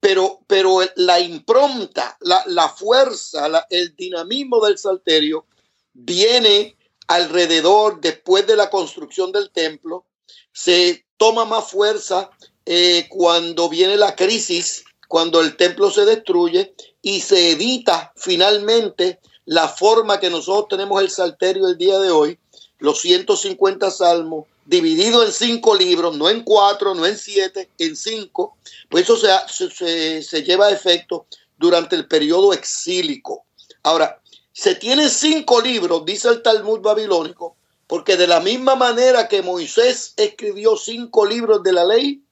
Pero, 0.00 0.40
pero 0.48 0.80
la 0.96 1.20
impronta, 1.20 2.18
la, 2.20 2.68
fuerza, 2.70 3.64
el 3.70 3.94
dinamismo 3.94 4.64
del 4.66 4.76
salterio 4.76 5.46
viene 5.92 6.76
alrededor, 7.06 8.00
después 8.00 8.44
de 8.44 8.56
la 8.56 8.70
construcción 8.70 9.30
del 9.30 9.52
templo, 9.52 10.04
se 10.52 11.04
toma 11.16 11.44
más 11.44 11.70
fuerza 11.70 12.30
eh, 12.66 13.06
cuando 13.08 13.68
viene 13.68 13.96
la 13.96 14.14
crisis, 14.16 14.84
cuando 15.08 15.40
el 15.40 15.56
templo 15.56 15.90
se 15.90 16.04
destruye 16.04 16.74
y 17.02 17.20
se 17.20 17.52
edita 17.52 18.12
finalmente 18.16 19.20
la 19.44 19.68
forma 19.68 20.20
que 20.20 20.30
nosotros 20.30 20.68
tenemos 20.68 21.00
el 21.00 21.10
salterio 21.10 21.66
el 21.68 21.78
día 21.78 21.98
de 21.98 22.10
hoy, 22.10 22.38
los 22.78 23.00
150 23.00 23.90
salmos, 23.90 24.44
dividido 24.66 25.24
en 25.24 25.32
cinco 25.32 25.74
libros, 25.74 26.16
no 26.18 26.28
en 26.28 26.44
cuatro, 26.44 26.94
no 26.94 27.06
en 27.06 27.16
siete, 27.16 27.70
en 27.78 27.96
cinco, 27.96 28.58
pues 28.90 29.04
eso 29.04 29.16
se, 29.16 29.70
se, 29.70 30.22
se 30.22 30.42
lleva 30.42 30.66
a 30.66 30.70
efecto 30.70 31.26
durante 31.56 31.96
el 31.96 32.06
periodo 32.06 32.52
exílico. 32.52 33.46
Ahora, 33.82 34.20
se 34.52 34.74
tienen 34.74 35.08
cinco 35.08 35.62
libros, 35.62 36.04
dice 36.04 36.28
el 36.28 36.42
Talmud 36.42 36.80
babilónico, 36.80 37.56
porque 37.88 38.16
de 38.16 38.28
la 38.28 38.38
misma 38.38 38.76
manera 38.76 39.26
que 39.26 39.42
Moisés 39.42 40.12
escribió 40.16 40.76
cinco 40.76 41.26
libros 41.26 41.62
de 41.64 41.72
la 41.72 41.84
ley, 41.84 42.22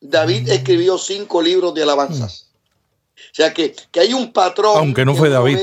David 0.00 0.48
mm. 0.48 0.52
escribió 0.52 0.96
cinco 0.96 1.42
libros 1.42 1.74
de 1.74 1.82
alabanzas. 1.82 2.48
O 3.16 3.34
sea 3.34 3.52
que, 3.52 3.74
que 3.90 4.00
hay 4.00 4.14
un 4.14 4.32
patrón. 4.32 4.78
Aunque 4.78 5.04
no 5.04 5.14
fue 5.14 5.28
David. 5.28 5.58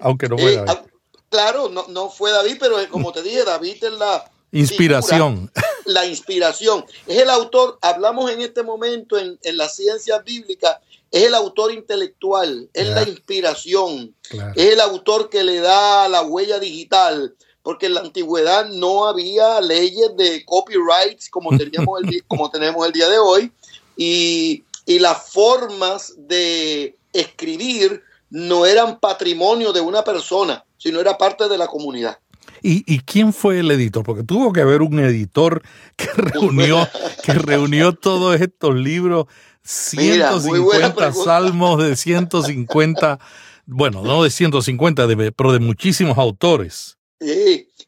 Aunque 0.00 0.28
no 0.28 0.36
fue 0.36 0.54
eh, 0.54 0.56
David. 0.56 0.80
Claro, 1.28 1.68
no, 1.68 1.86
no 1.88 2.10
fue 2.10 2.32
David, 2.32 2.56
pero 2.58 2.76
como 2.90 3.12
te 3.12 3.22
dije, 3.22 3.44
David 3.44 3.84
es 3.84 3.92
la 3.92 4.30
inspiración. 4.50 5.52
la 5.84 6.06
inspiración. 6.06 6.84
Es 7.06 7.18
el 7.18 7.30
autor, 7.30 7.78
hablamos 7.82 8.30
en 8.30 8.40
este 8.40 8.62
momento 8.62 9.18
en, 9.18 9.38
en 9.42 9.56
las 9.56 9.76
ciencias 9.76 10.24
bíblicas 10.24 10.78
es 11.12 11.24
el 11.24 11.34
autor 11.34 11.72
intelectual, 11.72 12.70
es 12.72 12.88
la 12.88 13.02
inspiración, 13.02 14.16
es 14.56 14.72
el 14.72 14.80
autor 14.80 15.28
que 15.28 15.44
le 15.44 15.60
da 15.60 16.08
la 16.08 16.22
huella 16.22 16.58
digital, 16.58 17.36
porque 17.62 17.86
en 17.86 17.94
la 17.94 18.00
antigüedad 18.00 18.66
no 18.68 19.06
había 19.06 19.60
leyes 19.60 20.16
de 20.16 20.44
copyrights 20.44 21.28
como, 21.30 21.50
teníamos 21.58 22.00
el, 22.02 22.24
como 22.26 22.50
tenemos 22.50 22.86
el 22.86 22.92
día 22.92 23.08
de 23.08 23.18
hoy, 23.18 23.52
y, 23.96 24.64
las 24.86 25.30
formas 25.30 26.14
de 26.18 26.96
escribir 27.12 28.02
no 28.30 28.66
eran 28.66 29.00
patrimonio 29.00 29.72
de 29.72 29.80
una 29.80 30.04
persona, 30.04 30.64
sino 30.76 31.00
era 31.00 31.16
parte 31.16 31.48
de 31.48 31.56
la 31.56 31.66
comunidad. 31.66 32.18
¿Y, 32.62 32.84
¿Y, 32.92 33.00
quién 33.00 33.32
fue 33.32 33.60
el 33.60 33.70
editor? 33.70 34.04
Porque 34.04 34.22
tuvo 34.22 34.52
que 34.52 34.60
haber 34.60 34.82
un 34.82 34.98
editor 34.98 35.62
que 35.96 36.06
reunió, 36.16 36.86
que 37.24 37.32
reunió 37.32 37.94
todos 37.94 38.40
estos 38.40 38.74
libros 38.74 39.26
150 39.64 41.12
salmos 41.12 41.82
de 41.82 41.96
150, 41.96 43.18
bueno, 43.66 44.02
no 44.02 44.22
de 44.22 44.30
150, 44.30 45.06
pero 45.36 45.52
de 45.52 45.60
muchísimos 45.60 46.18
autores. 46.18 46.98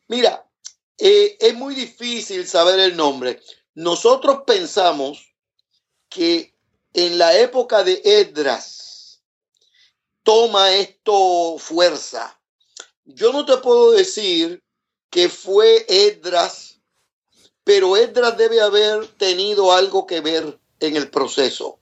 Mira, 0.09 0.47
eh, 0.99 1.37
es 1.41 1.55
muy 1.55 1.75
difícil 1.75 2.47
saber 2.47 2.79
el 2.81 2.97
nombre. 2.97 3.41
Nosotros 3.75 4.43
pensamos 4.47 5.35
que 6.09 6.55
en 6.93 7.19
la 7.19 7.37
época 7.39 7.83
de 7.83 8.01
Edras 8.05 9.21
toma 10.23 10.73
esto 10.75 11.57
fuerza. 11.59 12.41
Yo 13.05 13.33
no 13.33 13.45
te 13.45 13.57
puedo 13.59 13.91
decir 13.91 14.63
que 15.11 15.29
fue 15.29 15.85
Edras, 15.89 16.81
pero 17.65 17.97
Edras 17.97 18.37
debe 18.37 18.61
haber 18.61 19.07
tenido 19.19 19.73
algo 19.73 20.07
que 20.07 20.21
ver 20.21 20.59
en 20.81 20.97
el 20.97 21.11
proceso. 21.11 21.81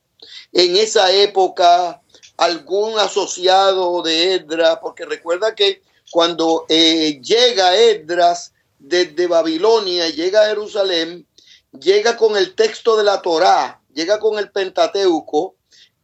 En 0.53 0.77
esa 0.77 1.13
época, 1.13 2.03
algún 2.37 2.99
asociado 2.99 4.03
de 4.03 4.35
Edras, 4.35 4.79
porque 4.81 5.05
recuerda 5.05 5.55
que 5.55 5.83
cuando 6.13 6.67
eh, 6.69 7.23
llega 7.23 7.75
Edras 7.75 8.53
desde 8.79 9.27
Babilonia, 9.27 10.11
llega 10.11 10.43
a 10.43 10.49
Jerusalén, 10.49 11.27
llega 11.73 12.19
con 12.19 12.37
el 12.37 12.55
texto 12.55 12.99
de 12.99 13.03
la 13.03 13.23
Torá, 13.23 13.81
llega 13.95 14.21
con 14.21 14.39
el 14.39 14.51
Pentateuco, 14.51 15.55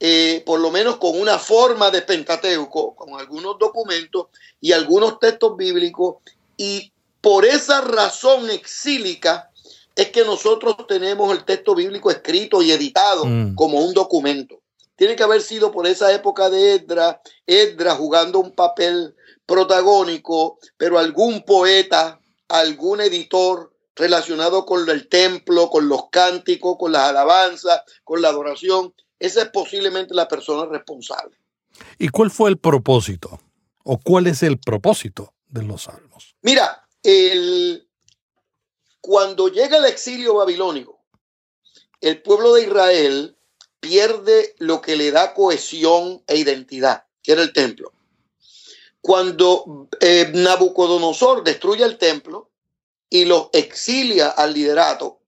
eh, 0.00 0.42
por 0.46 0.60
lo 0.60 0.70
menos 0.70 0.96
con 0.96 1.20
una 1.20 1.38
forma 1.38 1.90
de 1.90 2.00
Pentateuco, 2.00 2.96
con 2.96 3.20
algunos 3.20 3.58
documentos 3.58 4.28
y 4.62 4.72
algunos 4.72 5.18
textos 5.18 5.58
bíblicos, 5.58 6.16
y 6.56 6.90
por 7.20 7.44
esa 7.44 7.82
razón 7.82 8.48
exílica 8.48 9.50
es 9.94 10.08
que 10.08 10.24
nosotros 10.24 10.74
tenemos 10.88 11.36
el 11.36 11.44
texto 11.44 11.74
bíblico 11.74 12.10
escrito 12.10 12.62
y 12.62 12.72
editado 12.72 13.26
mm. 13.26 13.54
como 13.54 13.84
un 13.84 13.92
documento. 13.92 14.58
Tiene 14.96 15.16
que 15.16 15.22
haber 15.22 15.42
sido 15.42 15.70
por 15.70 15.86
esa 15.86 16.10
época 16.14 16.48
de 16.48 16.76
Edra, 16.76 17.20
Edra 17.46 17.94
jugando 17.94 18.38
un 18.38 18.52
papel 18.52 19.14
protagónico, 19.48 20.58
pero 20.76 20.98
algún 20.98 21.42
poeta, 21.42 22.20
algún 22.48 23.00
editor 23.00 23.74
relacionado 23.96 24.66
con 24.66 24.88
el 24.90 25.08
templo, 25.08 25.70
con 25.70 25.88
los 25.88 26.10
cánticos, 26.10 26.76
con 26.78 26.92
las 26.92 27.08
alabanzas, 27.08 27.80
con 28.04 28.20
la 28.20 28.28
adoración, 28.28 28.94
esa 29.18 29.42
es 29.42 29.48
posiblemente 29.48 30.14
la 30.14 30.28
persona 30.28 30.70
responsable. 30.70 31.36
¿Y 31.98 32.10
cuál 32.10 32.30
fue 32.30 32.50
el 32.50 32.58
propósito? 32.58 33.40
¿O 33.84 33.98
cuál 33.98 34.26
es 34.26 34.42
el 34.42 34.58
propósito 34.58 35.32
de 35.48 35.62
los 35.62 35.84
salmos? 35.84 36.36
Mira, 36.42 36.86
el, 37.02 37.88
cuando 39.00 39.48
llega 39.48 39.78
el 39.78 39.86
exilio 39.86 40.34
babilónico, 40.34 41.06
el 42.02 42.20
pueblo 42.20 42.52
de 42.52 42.64
Israel 42.64 43.38
pierde 43.80 44.54
lo 44.58 44.82
que 44.82 44.94
le 44.94 45.10
da 45.10 45.32
cohesión 45.32 46.22
e 46.26 46.36
identidad, 46.36 47.04
que 47.22 47.32
era 47.32 47.42
el 47.42 47.54
templo. 47.54 47.92
Cuando 49.08 49.88
eh, 50.00 50.30
Nabucodonosor 50.34 51.42
destruye 51.42 51.82
el 51.82 51.96
templo 51.96 52.50
y 53.08 53.24
los 53.24 53.48
exilia 53.54 54.28
al 54.28 54.52
liderato, 54.52 55.22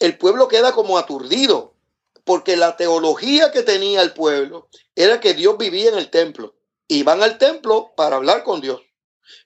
el 0.00 0.18
pueblo 0.18 0.48
queda 0.48 0.72
como 0.72 0.98
aturdido, 0.98 1.76
porque 2.24 2.56
la 2.56 2.76
teología 2.76 3.52
que 3.52 3.62
tenía 3.62 4.02
el 4.02 4.14
pueblo 4.14 4.68
era 4.96 5.20
que 5.20 5.34
Dios 5.34 5.56
vivía 5.58 5.90
en 5.90 5.98
el 5.98 6.10
templo. 6.10 6.56
Iban 6.88 7.22
al 7.22 7.38
templo 7.38 7.92
para 7.96 8.16
hablar 8.16 8.42
con 8.42 8.60
Dios. 8.60 8.82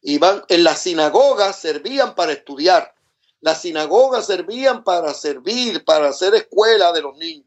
Iban 0.01 0.43
en 0.49 0.65
las 0.65 0.81
sinagogas, 0.81 1.61
servían 1.61 2.15
para 2.15 2.33
estudiar. 2.33 2.95
Las 3.43 3.61
sinagogas 3.61 4.25
servían 4.25 4.83
para 4.83 5.13
servir, 5.13 5.85
para 5.85 6.09
hacer 6.09 6.35
escuela 6.35 6.91
de 6.93 7.03
los 7.03 7.19
niños. 7.19 7.47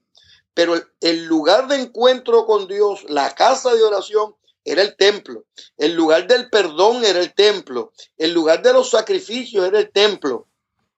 Pero 0.53 0.75
el, 1.01 1.25
lugar 1.25 1.67
de 1.67 1.77
encuentro 1.77 2.46
con 2.46 2.67
Dios, 2.67 3.06
la 3.10 3.34
casa 3.34 3.74
de 3.74 3.82
oración, 3.82 4.36
era 4.68 4.82
el 4.82 4.96
templo. 4.96 5.46
El 5.78 5.94
lugar 5.94 6.28
del 6.28 6.50
perdón 6.50 7.04
era 7.04 7.20
el 7.20 7.34
templo. 7.34 7.94
El 8.18 8.34
lugar 8.34 8.62
de 8.62 8.74
los 8.74 8.90
sacrificios 8.90 9.66
era 9.66 9.80
el 9.80 9.92
templo. 9.92 10.48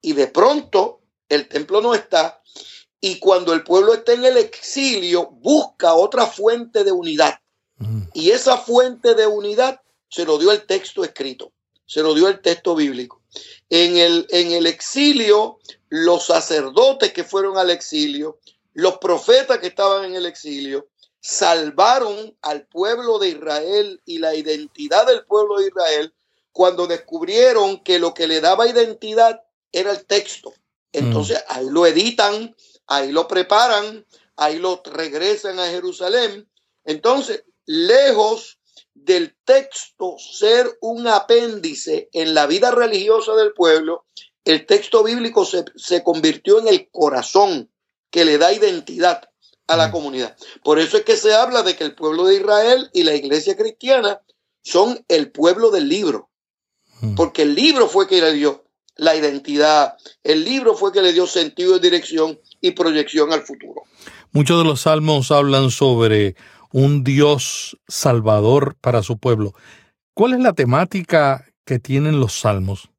Y 0.02 0.14
de 0.14 0.28
pronto 0.28 1.02
el 1.30 1.48
templo 1.48 1.82
no 1.82 1.94
está, 1.94 2.42
y 3.02 3.20
cuando 3.20 3.54
el 3.54 3.64
pueblo 3.64 3.94
está 3.94 4.14
en 4.14 4.26
el 4.26 4.38
exilio, 4.38 5.30
busca 5.32 5.94
otra 5.94 6.26
fuente 6.26 6.84
de 6.84 6.92
unidad. 6.92 7.40
Mm. 7.78 8.02
Y 8.14 8.32
esa 8.32 8.58
fuente 8.58 9.16
de 9.16 9.26
unidad 9.26 9.80
se 10.10 10.26
lo 10.26 10.38
dio 10.38 10.52
el 10.52 10.66
texto 10.66 11.04
escrito, 11.04 11.54
se 11.86 12.02
lo 12.02 12.14
dio 12.14 12.28
el 12.28 12.42
texto 12.42 12.76
bíblico. 12.76 13.22
En 13.70 13.98
el, 13.98 14.28
en 14.32 14.52
el 14.52 14.66
exilio, 14.66 15.60
los 15.88 16.26
sacerdotes 16.26 17.14
que 17.14 17.24
fueron 17.24 17.58
al 17.58 17.70
exilio, 17.70 18.40
los 18.74 18.98
profetas 18.98 19.60
que 19.60 19.68
estaban 19.68 20.06
en 20.06 20.16
el 20.16 20.26
exilio, 20.26 20.88
salvaron 21.22 22.38
al 22.42 22.66
pueblo 22.68 23.20
de 23.20 23.30
Israel 23.30 24.02
y 24.06 24.20
la 24.20 24.36
identidad 24.36 25.06
del 25.08 25.26
pueblo 25.26 25.60
de 25.60 25.68
Israel 25.68 26.14
cuando 26.52 26.88
descubrieron 26.88 27.84
que 27.84 28.00
lo 28.00 28.14
que 28.14 28.28
le 28.28 28.42
daba 28.42 28.68
identidad 28.68 29.42
era 29.72 29.92
el 29.92 30.06
texto. 30.06 30.54
Entonces 30.92 31.44
ahí 31.48 31.68
lo 31.70 31.86
editan, 31.86 32.56
ahí 32.88 33.12
lo 33.12 33.28
preparan, 33.28 34.06
ahí 34.36 34.58
lo 34.58 34.82
regresan 34.84 35.60
a 35.60 35.68
Jerusalén. 35.68 36.50
Entonces, 36.86 37.44
lejos 37.66 38.58
del 38.94 39.36
texto 39.46 40.16
ser 40.18 40.78
un 40.82 41.08
apéndice 41.08 42.10
en 42.14 42.34
la 42.34 42.48
vida 42.48 42.72
religiosa 42.72 43.36
del 43.36 43.54
pueblo, 43.54 44.06
el 44.46 44.66
texto 44.66 45.04
bíblico 45.04 45.46
se, 45.46 45.66
se 45.76 46.04
convirtió 46.04 46.60
en 46.60 46.68
el 46.68 46.90
corazón 46.90 47.70
que 48.10 48.26
le 48.26 48.38
da 48.38 48.52
identidad 48.52 49.29
a 49.70 49.78
la 49.78 49.92
comunidad. 49.92 50.36
Por 50.64 50.80
eso 50.80 50.98
es 50.98 51.04
que 51.04 51.16
se 51.16 51.34
habla 51.34 51.62
de 51.62 51.76
que 51.76 51.84
el 51.84 51.94
pueblo 51.94 52.26
de 52.26 52.36
Israel 52.36 52.90
y 52.92 53.04
la 53.04 53.14
iglesia 53.14 53.56
cristiana 53.56 54.20
son 54.64 55.06
el 55.08 55.32
pueblo 55.32 55.70
del 55.70 55.88
libro, 55.88 56.30
porque 57.16 57.44
el 57.44 57.56
libro 57.56 57.88
fue 57.88 58.08
que 58.08 58.20
le 58.20 58.34
dio 58.34 58.66
la 58.96 59.16
identidad, 59.16 59.96
el 60.24 60.44
libro 60.44 60.76
fue 60.76 60.92
que 60.92 61.02
le 61.02 61.14
dio 61.14 61.26
sentido 61.28 61.74
de 61.74 61.80
dirección 61.80 62.40
y 62.60 62.72
proyección 62.72 63.32
al 63.32 63.44
futuro. 63.44 63.84
Muchos 64.32 64.58
de 64.58 64.66
los 64.66 64.82
salmos 64.82 65.32
hablan 65.32 65.72
sobre 65.72 66.36
un 66.72 67.04
Dios 67.04 67.78
salvador 67.88 68.76
para 68.82 69.04
su 69.04 69.18
pueblo. 69.18 69.54
¿Cuál 70.14 70.34
es 70.34 70.40
la 70.40 70.54
temática 70.54 71.46
que 71.64 71.80
tienen 71.80 72.20
los 72.20 72.40
salmos? 72.40 72.90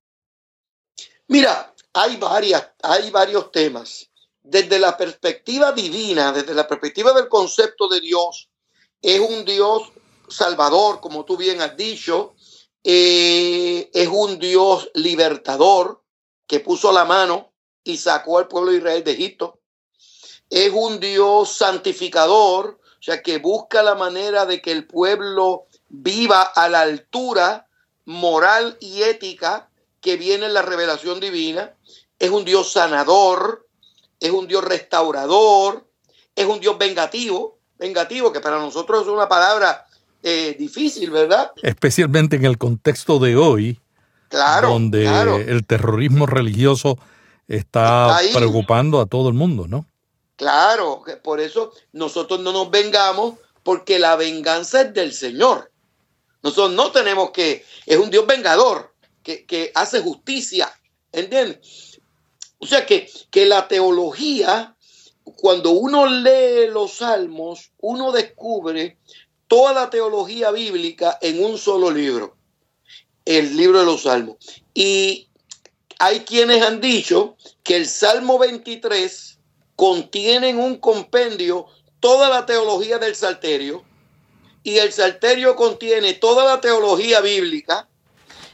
Mira, 1.29 1.75
hay 1.93 2.17
varias, 2.17 2.71
hay 2.83 3.11
varios 3.11 3.51
temas. 3.53 4.10
Desde 4.43 4.79
la 4.79 4.97
perspectiva 4.97 5.73
divina, 5.73 6.33
desde 6.33 6.55
la 6.55 6.67
perspectiva 6.67 7.13
del 7.13 7.29
concepto 7.29 7.89
de 7.89 8.01
Dios, 8.01 8.49
es 9.03 9.21
un 9.21 9.45
Dios 9.45 9.93
salvador, 10.29 11.01
como 11.01 11.25
tú 11.25 11.37
bien 11.37 11.61
has 11.61 11.77
dicho, 11.77 12.35
eh, 12.83 13.91
es 13.93 14.09
un 14.09 14.39
Dios 14.39 14.91
libertador 14.95 16.03
que 16.47 16.61
puso 16.61 16.93
la 16.93 17.05
mano 17.05 17.53
y 17.85 17.97
sacó 17.97 18.39
al 18.39 18.49
pueblo 18.49 18.71
de 18.71 18.79
Israel 18.79 19.05
de 19.05 19.13
Egipto. 19.13 19.61
Es 20.49 20.73
un 20.75 20.99
Dios 20.99 21.53
santificador, 21.53 22.81
o 22.83 23.03
sea, 23.03 23.23
que 23.23 23.39
busca 23.39 23.83
la 23.83 23.95
manera 23.95 24.47
de 24.47 24.61
que 24.61 24.73
el 24.73 24.87
pueblo 24.87 25.67
viva 25.89 26.43
a 26.43 26.69
la 26.69 26.81
altura 26.81 27.69
moral 28.05 28.77
y 28.81 29.03
ética 29.03 29.71
que 30.01 30.17
viene 30.17 30.47
en 30.47 30.55
la 30.55 30.63
revelación 30.63 31.21
divina. 31.21 31.77
Es 32.19 32.31
un 32.31 32.45
Dios 32.45 32.73
sanador, 32.73 33.69
es 34.21 34.31
un 34.31 34.47
Dios 34.47 34.63
restaurador, 34.63 35.89
es 36.37 36.47
un 36.47 36.61
Dios 36.61 36.79
vengativo, 36.79 37.59
vengativo, 37.79 38.33
que 38.33 38.41
para 38.41 38.59
nosotros 38.59 39.03
es 39.03 39.09
una 39.09 39.29
palabra 39.29 39.87
eh, 40.23 40.55
difícil, 40.59 41.11
¿verdad? 41.11 41.51
Especialmente 41.63 42.37
en 42.37 42.45
el 42.45 42.59
contexto 42.59 43.19
de 43.19 43.37
hoy, 43.37 43.81
Claro, 44.29 44.69
donde 44.69 45.03
claro. 45.03 45.39
el 45.39 45.67
terrorismo 45.67 46.25
religioso 46.27 46.99
está 47.49 48.17
preocupando 48.33 49.01
a 49.01 49.07
todo 49.07 49.29
el 49.29 49.35
mundo, 49.35 49.67
¿no? 49.67 49.87
Claro, 50.37 51.03
que 51.05 51.17
por 51.17 51.41
eso 51.41 51.73
nosotros 51.93 52.39
no 52.39 52.53
nos 52.53 52.71
vengamos, 52.71 53.35
porque 53.65 53.99
la 53.99 54.15
venganza 54.17 54.83
es 54.83 54.95
del 54.95 55.13
Señor. 55.13 55.73
Nosotros 56.43 56.73
no 56.73 56.93
tenemos 56.93 57.31
que, 57.31 57.65
es 57.87 57.99
un 57.99 58.09
Dios 58.09 58.27
vengador, 58.27 58.95
que, 59.23 59.45
que 59.45 59.73
hace 59.75 60.01
justicia, 60.01 60.71
¿entiendes? 61.13 61.90
O 62.61 62.67
sea 62.67 62.87
que, 62.87 63.11
que 63.31 63.47
la 63.47 63.67
teología, 63.69 64.77
cuando 65.37 65.71
uno 65.71 66.07
lee 66.07 66.69
los 66.71 66.99
salmos, 66.99 67.73
uno 67.81 68.13
descubre 68.13 68.99
toda 69.49 69.73
la 69.73 69.91
teología 69.91 70.51
bíblica 70.53 71.19
en 71.23 71.43
un 71.43 71.59
solo 71.59 71.91
libro, 71.91 72.37
el 73.25 73.57
libro 73.57 73.81
de 73.81 73.87
los 73.87 74.03
salmos. 74.03 74.37
Y 74.75 75.29
hay 75.99 76.21
quienes 76.21 76.63
han 76.63 76.81
dicho 76.81 77.37
que 77.63 77.77
el 77.77 77.87
Salmo 77.87 78.39
23 78.39 79.39
contiene 79.75 80.51
en 80.51 80.59
un 80.59 80.77
compendio 80.77 81.67
toda 81.99 82.29
la 82.29 82.45
teología 82.47 82.99
del 82.99 83.15
Salterio 83.17 83.83
y 84.63 84.77
el 84.79 84.93
Salterio 84.93 85.57
contiene 85.57 86.13
toda 86.13 86.45
la 86.45 86.61
teología 86.61 87.21
bíblica 87.21 87.89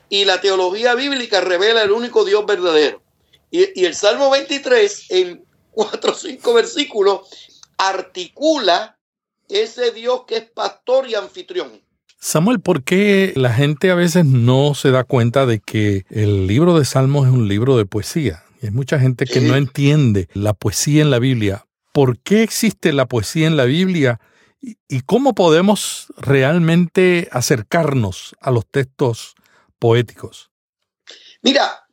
y 0.09 0.25
la 0.25 0.41
teología 0.41 0.95
bíblica 0.95 1.41
revela 1.41 1.83
el 1.83 1.91
único 1.91 2.25
Dios 2.25 2.47
verdadero. 2.47 3.03
Y, 3.51 3.81
y 3.81 3.85
el 3.85 3.95
Salmo 3.95 4.31
23 4.31 5.11
en 5.11 5.45
cuatro 5.71 6.13
o 6.13 6.15
cinco 6.15 6.55
versículos 6.55 7.21
articula 7.79 8.99
ese 9.49 9.93
Dios 9.93 10.23
que 10.27 10.37
es 10.39 10.51
pastor 10.51 11.09
y 11.09 11.15
anfitrión. 11.15 11.81
Samuel, 12.19 12.61
¿por 12.61 12.83
qué 12.83 13.33
la 13.37 13.53
gente 13.53 13.91
a 13.91 13.95
veces 13.95 14.25
no 14.25 14.75
se 14.75 14.91
da 14.91 15.05
cuenta 15.05 15.47
de 15.47 15.61
que 15.61 16.05
el 16.11 16.47
libro 16.47 16.79
de 16.79 16.85
Salmos 16.85 17.27
es 17.29 17.33
un 17.33 17.47
libro 17.47 17.77
de 17.77 17.85
poesía? 17.87 18.43
Y 18.61 18.67
hay 18.67 18.73
mucha 18.73 18.99
gente 18.99 19.27
que 19.27 19.41
Sí. 19.41 19.47
no 19.47 19.55
entiende 19.55 20.29
la 20.33 20.55
poesía 20.55 21.03
en 21.03 21.11
la 21.11 21.19
Biblia. 21.19 21.67
¿Por 21.93 22.19
qué 22.19 22.43
existe 22.43 22.93
la 22.93 23.07
poesía 23.07 23.47
en 23.47 23.57
la 23.57 23.65
Biblia? 23.65 24.19
¿Y, 24.61 24.77
y 24.89 25.03
cómo 25.03 25.35
podemos 25.35 26.07
realmente 26.17 27.29
acercarnos 27.31 28.35
a 28.41 28.51
los 28.51 28.67
textos 28.67 29.35
poéticos? 29.79 30.51
Mira, 31.43 31.86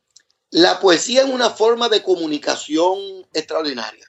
la 0.54 0.78
poesía 0.78 1.22
es 1.22 1.28
una 1.28 1.50
forma 1.50 1.88
de 1.88 2.04
comunicación 2.04 3.26
extraordinaria. 3.32 4.08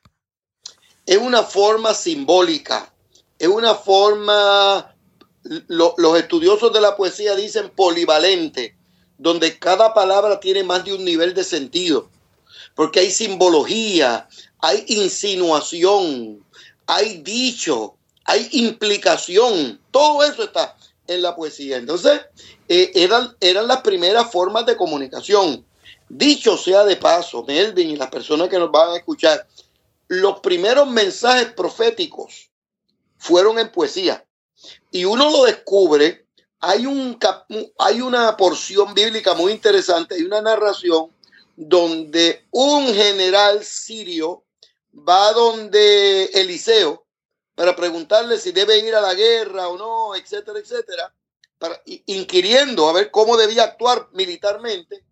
Es 1.08 1.18
una 1.18 1.42
forma 1.42 1.96
simbólica. 1.96 2.94
Es 3.40 3.48
una 3.48 3.74
forma, 3.74 4.96
lo- 5.68 5.96
los 5.98 6.20
estudiosos 6.20 6.72
de 6.72 6.82
la 6.82 6.96
poesía 6.96 7.34
dicen 7.36 7.72
polivalente, 7.76 8.78
donde 9.18 9.58
cada 9.58 9.96
palabra 9.96 10.40
tiene 10.40 10.64
más 10.64 10.86
de 10.86 10.94
un 10.94 11.04
nivel 11.04 11.34
de 11.34 11.44
sentido. 11.44 12.10
Porque 12.76 13.00
hay 13.00 13.10
simbología, 13.10 14.30
hay 14.60 14.86
insinuación, 14.88 16.46
hay 16.86 17.24
dicho, 17.24 17.96
hay 18.24 18.48
implicación. 18.52 19.82
Todo 19.90 20.24
eso 20.24 20.44
está 20.44 20.78
en 21.08 21.24
la 21.24 21.36
poesía. 21.36 21.78
Entonces, 21.78 22.22
eh, 22.70 22.92
eran, 22.94 23.36
eran 23.42 23.68
las 23.68 23.82
primeras 23.82 24.32
formas 24.32 24.68
de 24.68 24.78
comunicación. 24.78 25.66
Dicho 26.08 26.58
sea 26.58 26.84
de 26.84 26.98
paso, 26.98 27.44
Melvin 27.44 27.92
y 27.92 27.96
las 27.96 28.10
personas 28.10 28.50
que 28.50 28.60
nos 28.60 28.72
van 28.72 28.92
a 28.92 28.98
escuchar, 28.98 29.48
los 30.08 30.40
primeros 30.40 30.88
mensajes 30.88 31.52
proféticos 31.54 32.50
fueron 33.18 33.58
en 33.60 33.72
poesía. 33.72 34.26
Y 34.92 35.06
uno 35.06 35.30
lo 35.32 35.44
descubre, 35.44 36.28
hay, 36.60 36.86
un, 36.86 37.18
hay 37.80 38.02
una 38.02 38.38
porción 38.38 38.94
bíblica 38.94 39.34
muy 39.34 39.52
interesante, 39.52 40.16
hay 40.16 40.24
una 40.24 40.42
narración 40.42 41.12
donde 41.56 42.46
un 42.52 42.94
general 42.94 43.64
sirio 43.64 44.44
va 44.94 45.32
donde 45.34 46.26
Eliseo 46.26 47.06
para 47.56 47.76
preguntarle 47.76 48.38
si 48.38 48.52
debe 48.52 48.78
ir 48.80 48.94
a 48.96 49.02
la 49.02 49.14
guerra 49.14 49.70
o 49.70 49.78
no, 49.78 50.16
etcétera, 50.16 50.60
etcétera, 50.60 51.14
para, 51.58 51.82
inquiriendo 52.06 52.90
a 52.90 52.94
ver 52.94 53.12
cómo 53.12 53.38
debía 53.38 53.64
actuar 53.64 54.10
militarmente. 54.12 55.05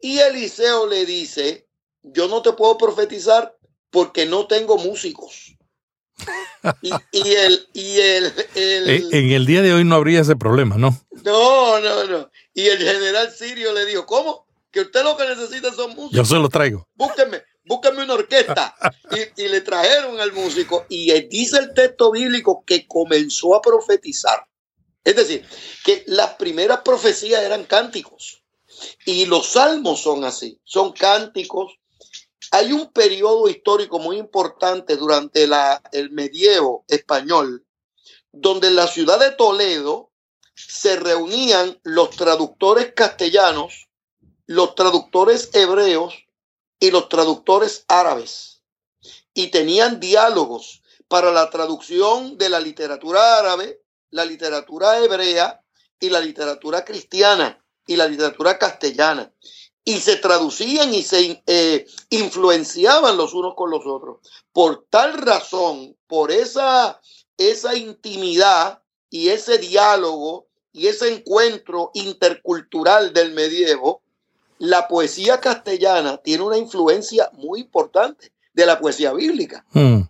Y 0.00 0.18
Eliseo 0.18 0.86
le 0.86 1.06
dice, 1.06 1.68
yo 2.02 2.28
no 2.28 2.42
te 2.42 2.52
puedo 2.52 2.76
profetizar 2.78 3.56
porque 3.90 4.26
no 4.26 4.46
tengo 4.46 4.76
músicos. 4.78 5.56
Y, 6.82 6.90
y 7.12 7.32
el, 7.34 7.68
y 7.72 8.00
el, 8.00 8.32
el- 8.54 8.88
Eh, 8.90 9.08
En 9.12 9.30
el 9.32 9.46
día 9.46 9.62
de 9.62 9.72
hoy 9.72 9.84
no 9.84 9.94
habría 9.96 10.20
ese 10.20 10.36
problema, 10.36 10.76
¿no? 10.76 10.98
no, 11.24 11.80
no, 11.80 12.04
no. 12.04 12.30
Y 12.54 12.66
el 12.68 12.78
general 12.78 13.30
sirio 13.32 13.72
le 13.72 13.84
dijo, 13.86 14.06
¿cómo? 14.06 14.46
Que 14.70 14.80
usted 14.80 15.02
lo 15.04 15.16
que 15.16 15.26
necesita 15.26 15.72
son 15.72 15.90
músicos. 15.94 16.12
Yo 16.16 16.24
se 16.24 16.34
lo 16.36 16.48
traigo. 16.48 16.88
búsquenme, 16.94 17.42
búsquenme 17.64 18.02
una 18.04 18.14
orquesta. 18.14 18.74
Y, 19.36 19.42
y 19.44 19.48
le 19.48 19.60
trajeron 19.60 20.20
al 20.20 20.32
músico. 20.32 20.84
Y 20.88 21.10
él 21.10 21.28
dice 21.30 21.58
el 21.58 21.72
texto 21.74 22.10
bíblico 22.10 22.64
que 22.66 22.86
comenzó 22.86 23.54
a 23.54 23.62
profetizar. 23.62 24.44
Es 25.04 25.16
decir, 25.16 25.46
que 25.84 26.02
las 26.06 26.34
primeras 26.34 26.80
profecías 26.80 27.42
eran 27.42 27.64
cánticos. 27.64 28.42
Y 29.04 29.26
los 29.26 29.46
salmos 29.46 30.00
son 30.00 30.24
así, 30.24 30.60
son 30.64 30.92
cánticos. 30.92 31.78
Hay 32.50 32.72
un 32.72 32.92
periodo 32.92 33.48
histórico 33.48 33.98
muy 33.98 34.18
importante 34.18 34.96
durante 34.96 35.46
la, 35.46 35.82
el 35.92 36.10
medievo 36.10 36.84
español, 36.88 37.66
donde 38.32 38.68
en 38.68 38.76
la 38.76 38.86
ciudad 38.86 39.18
de 39.18 39.32
Toledo 39.32 40.10
se 40.54 40.96
reunían 40.96 41.78
los 41.82 42.10
traductores 42.10 42.92
castellanos, 42.94 43.88
los 44.46 44.74
traductores 44.74 45.50
hebreos 45.54 46.14
y 46.78 46.90
los 46.90 47.08
traductores 47.08 47.84
árabes 47.88 48.62
y 49.34 49.48
tenían 49.48 50.00
diálogos 50.00 50.82
para 51.08 51.30
la 51.30 51.50
traducción 51.50 52.38
de 52.38 52.48
la 52.48 52.58
literatura 52.58 53.38
árabe, 53.38 53.82
la 54.10 54.24
literatura 54.24 54.98
hebrea 54.98 55.62
y 56.00 56.08
la 56.08 56.20
literatura 56.20 56.84
cristiana 56.84 57.62
y 57.86 57.96
la 57.96 58.08
literatura 58.08 58.58
castellana. 58.58 59.32
Y 59.84 60.00
se 60.00 60.16
traducían 60.16 60.92
y 60.92 61.02
se 61.02 61.42
eh, 61.46 61.86
influenciaban 62.10 63.16
los 63.16 63.34
unos 63.34 63.54
con 63.54 63.70
los 63.70 63.86
otros. 63.86 64.18
Por 64.52 64.84
tal 64.90 65.14
razón, 65.14 65.96
por 66.08 66.32
esa, 66.32 67.00
esa 67.38 67.76
intimidad 67.76 68.82
y 69.10 69.28
ese 69.28 69.58
diálogo 69.58 70.46
y 70.72 70.88
ese 70.88 71.14
encuentro 71.14 71.90
intercultural 71.94 73.12
del 73.12 73.32
medievo, 73.32 74.02
la 74.58 74.88
poesía 74.88 75.40
castellana 75.40 76.18
tiene 76.18 76.42
una 76.42 76.58
influencia 76.58 77.30
muy 77.34 77.60
importante 77.60 78.32
de 78.52 78.66
la 78.66 78.78
poesía 78.78 79.12
bíblica. 79.12 79.64
Hmm. 79.72 80.02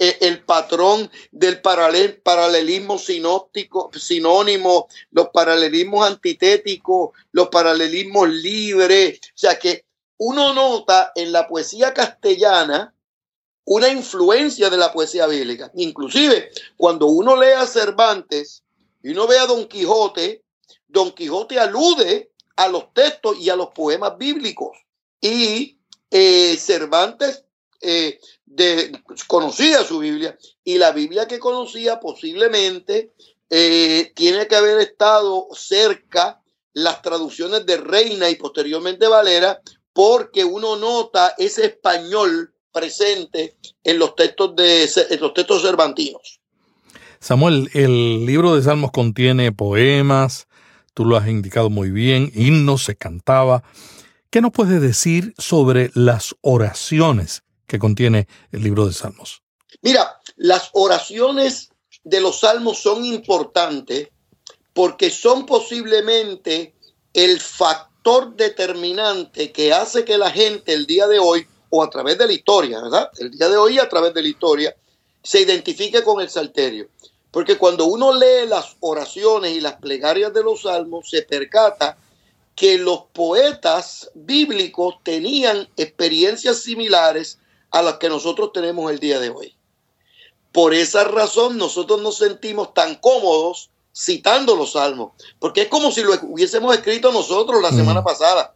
El 0.00 0.42
patrón 0.44 1.10
del 1.30 1.60
paralelismo 1.60 2.98
sinóptico, 2.98 3.90
sinónimo, 3.94 4.88
los 5.10 5.28
paralelismos 5.28 6.06
antitéticos, 6.06 7.10
los 7.32 7.48
paralelismos 7.48 8.30
libres. 8.30 9.20
O 9.22 9.32
sea 9.34 9.58
que 9.58 9.84
uno 10.16 10.54
nota 10.54 11.12
en 11.14 11.32
la 11.32 11.46
poesía 11.46 11.92
castellana 11.92 12.94
una 13.64 13.88
influencia 13.88 14.70
de 14.70 14.78
la 14.78 14.90
poesía 14.90 15.26
bíblica. 15.26 15.70
Inclusive, 15.74 16.50
cuando 16.78 17.06
uno 17.06 17.36
lee 17.40 17.52
a 17.52 17.66
Cervantes 17.66 18.64
y 19.02 19.10
uno 19.10 19.26
ve 19.26 19.38
a 19.38 19.46
Don 19.46 19.68
Quijote, 19.68 20.42
Don 20.88 21.12
Quijote 21.12 21.58
alude 21.58 22.32
a 22.56 22.68
los 22.68 22.92
textos 22.94 23.38
y 23.38 23.50
a 23.50 23.56
los 23.56 23.68
poemas 23.68 24.16
bíblicos. 24.16 24.78
Y 25.20 25.78
eh, 26.10 26.56
Cervantes 26.58 27.44
eh, 27.80 28.18
conocía 29.26 29.84
su 29.84 30.00
Biblia 30.00 30.36
y 30.64 30.78
la 30.78 30.92
Biblia 30.92 31.26
que 31.26 31.38
conocía 31.38 32.00
posiblemente 32.00 33.12
eh, 33.48 34.12
tiene 34.14 34.46
que 34.46 34.56
haber 34.56 34.80
estado 34.80 35.48
cerca 35.52 36.40
las 36.72 37.02
traducciones 37.02 37.66
de 37.66 37.76
Reina 37.78 38.28
y 38.28 38.36
posteriormente 38.36 39.08
Valera 39.08 39.60
porque 39.92 40.44
uno 40.44 40.76
nota 40.76 41.34
ese 41.38 41.66
español 41.66 42.54
presente 42.72 43.56
en 43.82 43.98
los 43.98 44.14
textos 44.14 44.54
de 44.54 44.84
en 44.84 45.20
los 45.20 45.34
textos 45.34 45.62
cervantinos. 45.62 46.40
Samuel, 47.18 47.68
el 47.74 48.24
libro 48.24 48.54
de 48.54 48.62
Salmos 48.62 48.92
contiene 48.92 49.52
poemas, 49.52 50.46
tú 50.94 51.04
lo 51.04 51.16
has 51.16 51.28
indicado 51.28 51.70
muy 51.70 51.90
bien, 51.90 52.30
himnos, 52.34 52.84
se 52.84 52.96
cantaba. 52.96 53.62
¿Qué 54.30 54.40
nos 54.40 54.52
puedes 54.52 54.80
decir 54.80 55.34
sobre 55.36 55.90
las 55.94 56.36
oraciones 56.40 57.42
que 57.70 57.78
contiene 57.78 58.26
el 58.50 58.64
libro 58.64 58.84
de 58.84 58.92
Salmos? 58.92 59.42
Mira, 59.80 60.20
las 60.34 60.70
oraciones 60.72 61.70
de 62.02 62.20
los 62.20 62.40
salmos 62.40 62.78
son 62.78 63.04
importantes 63.04 64.08
porque 64.74 65.10
son 65.10 65.46
posiblemente 65.46 66.74
el 67.14 67.40
factor 67.40 68.34
determinante 68.34 69.52
que 69.52 69.72
hace 69.72 70.04
que 70.04 70.18
la 70.18 70.32
gente 70.32 70.72
el 70.72 70.86
día 70.86 71.06
de 71.06 71.20
hoy, 71.20 71.46
o 71.70 71.84
a 71.84 71.90
través 71.90 72.18
de 72.18 72.26
la 72.26 72.32
historia, 72.32 72.82
¿verdad? 72.82 73.08
El 73.18 73.30
día 73.30 73.48
de 73.48 73.56
hoy 73.56 73.78
a 73.78 73.88
través 73.88 74.12
de 74.14 74.22
la 74.22 74.28
historia, 74.28 74.74
se 75.22 75.40
identifique 75.40 76.02
con 76.02 76.20
el 76.20 76.28
salterio. 76.28 76.88
Porque 77.30 77.56
cuando 77.56 77.84
uno 77.84 78.12
lee 78.12 78.48
las 78.48 78.76
oraciones 78.80 79.52
y 79.52 79.60
las 79.60 79.74
plegarias 79.74 80.34
de 80.34 80.42
los 80.42 80.62
salmos, 80.62 81.08
se 81.08 81.22
percata 81.22 81.96
que 82.56 82.78
los 82.78 83.04
poetas 83.12 84.10
bíblicos 84.14 84.96
tenían 85.04 85.68
experiencias 85.76 86.62
similares 86.62 87.38
a 87.70 87.82
las 87.82 87.98
que 87.98 88.08
nosotros 88.08 88.52
tenemos 88.52 88.90
el 88.90 88.98
día 88.98 89.20
de 89.20 89.30
hoy. 89.30 89.54
Por 90.52 90.74
esa 90.74 91.04
razón 91.04 91.58
nosotros 91.58 92.00
nos 92.02 92.16
sentimos 92.16 92.74
tan 92.74 92.96
cómodos 92.96 93.70
citando 93.94 94.56
los 94.56 94.72
salmos, 94.72 95.12
porque 95.38 95.62
es 95.62 95.68
como 95.68 95.90
si 95.92 96.02
lo 96.02 96.12
hubiésemos 96.22 96.74
escrito 96.74 97.12
nosotros 97.12 97.62
la 97.62 97.70
semana 97.70 98.02
pasada. 98.02 98.54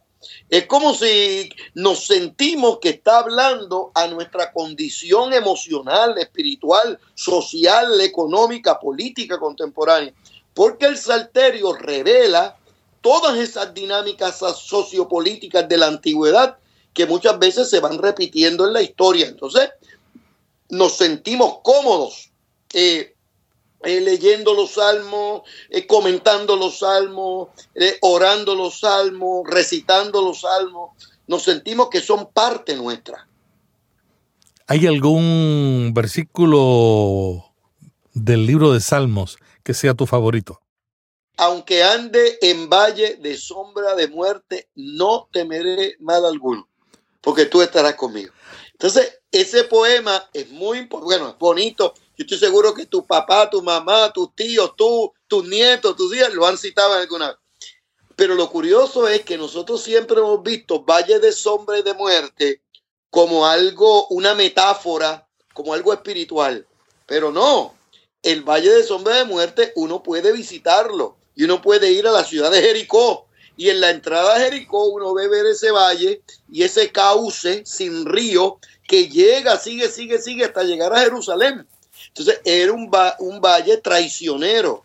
Es 0.49 0.65
como 0.65 0.93
si 0.93 1.49
nos 1.75 2.05
sentimos 2.05 2.79
que 2.79 2.89
está 2.89 3.19
hablando 3.19 3.91
a 3.93 4.07
nuestra 4.07 4.51
condición 4.51 5.33
emocional, 5.33 6.17
espiritual, 6.17 6.99
social, 7.13 8.01
económica, 8.01 8.79
política 8.79 9.37
contemporánea. 9.37 10.13
Porque 10.53 10.85
el 10.85 10.97
Salterio 10.97 11.73
revela 11.73 12.57
todas 13.01 13.37
esas 13.37 13.73
dinámicas 13.73 14.39
sociopolíticas 14.39 15.67
de 15.69 15.77
la 15.77 15.87
antigüedad 15.87 16.57
que 16.95 17.05
muchas 17.05 17.37
veces 17.37 17.69
se 17.69 17.79
van 17.79 17.99
repitiendo 17.99 18.65
en 18.65 18.73
la 18.73 18.81
historia. 18.81 19.27
Entonces, 19.27 19.69
nos 20.69 20.97
sentimos 20.97 21.59
cómodos 21.61 22.31
eh, 22.73 23.15
eh, 23.83 24.01
leyendo 24.01 24.55
los 24.55 24.71
salmos, 24.71 25.43
eh, 25.69 25.85
comentando 25.85 26.55
los 26.55 26.79
salmos, 26.79 27.49
orando 28.01 28.55
los 28.55 28.79
salmos, 28.79 29.43
recitando 29.47 30.21
los 30.23 30.41
salmos. 30.41 30.91
Nos 31.27 31.43
sentimos 31.43 31.89
que 31.89 32.01
son 32.01 32.31
parte 32.31 32.75
nuestra. 32.75 33.27
¿Hay 34.67 34.87
algún 34.87 35.91
versículo 35.93 37.53
del 38.13 38.47
libro 38.47 38.71
de 38.73 38.79
Salmos 38.79 39.37
que 39.63 39.75
sea 39.75 39.93
tu 39.93 40.07
favorito? 40.07 40.59
Aunque 41.37 41.83
ande 41.83 42.39
en 42.41 42.69
valle 42.69 43.17
de 43.17 43.37
sombra 43.37 43.93
de 43.93 44.07
muerte, 44.07 44.69
no 44.75 45.27
temeré 45.31 45.97
mal 45.99 46.25
alguno, 46.25 46.67
porque 47.25 47.47
tú 47.47 47.63
estarás 47.63 47.95
conmigo. 47.95 48.31
Entonces, 48.73 49.19
ese 49.31 49.63
poema 49.63 50.29
es 50.31 50.47
muy 50.51 50.81
bueno, 50.85 51.29
es 51.29 51.37
bonito, 51.39 51.95
yo 52.15 52.23
estoy 52.23 52.37
seguro 52.37 52.75
que 52.75 52.85
tu 52.85 53.03
papá, 53.05 53.49
tu 53.49 53.63
mamá, 53.63 54.13
tus 54.13 54.35
tíos, 54.35 54.75
tú, 54.77 55.11
tus 55.27 55.43
nietos, 55.47 55.95
tus 55.95 56.15
hijas 56.15 56.31
lo 56.35 56.45
han 56.45 56.55
citado 56.55 56.93
alguna 56.93 57.29
vez. 57.29 57.37
Pero 58.15 58.35
lo 58.35 58.47
curioso 58.51 59.07
es 59.07 59.25
que 59.25 59.39
nosotros 59.39 59.81
siempre 59.81 60.19
hemos 60.19 60.43
visto 60.43 60.83
Valle 60.83 61.19
de 61.19 61.31
Sombra 61.31 61.79
y 61.79 61.81
de 61.81 61.95
Muerte 61.95 62.61
como 63.09 63.47
algo, 63.47 64.07
una 64.09 64.35
metáfora, 64.35 65.27
como 65.51 65.73
algo 65.73 65.93
espiritual. 65.93 66.67
Pero 67.07 67.31
no, 67.31 67.73
el 68.21 68.43
Valle 68.43 68.69
de 68.69 68.83
Sombra 68.83 69.15
de 69.15 69.25
Muerte 69.25 69.73
uno 69.75 70.03
puede 70.03 70.31
visitarlo 70.31 71.17
y 71.33 71.43
uno 71.45 71.59
puede 71.59 71.91
ir 71.91 72.07
a 72.07 72.11
la 72.11 72.23
ciudad 72.23 72.51
de 72.51 72.61
Jericó. 72.61 73.24
Y 73.57 73.69
en 73.69 73.79
la 73.81 73.89
entrada 73.89 74.37
de 74.37 74.45
Jericó 74.45 74.85
uno 74.85 75.13
ve 75.13 75.27
ver 75.27 75.45
ese 75.45 75.71
valle 75.71 76.21
y 76.51 76.63
ese 76.63 76.91
cauce 76.91 77.63
sin 77.65 78.05
río 78.05 78.59
que 78.87 79.07
llega, 79.09 79.57
sigue, 79.57 79.89
sigue, 79.89 80.19
sigue 80.19 80.45
hasta 80.45 80.63
llegar 80.63 80.93
a 80.93 80.99
Jerusalén. 80.99 81.65
Entonces 82.09 82.39
era 82.43 82.71
un, 82.73 82.91
un 83.19 83.41
valle 83.41 83.77
traicionero, 83.77 84.83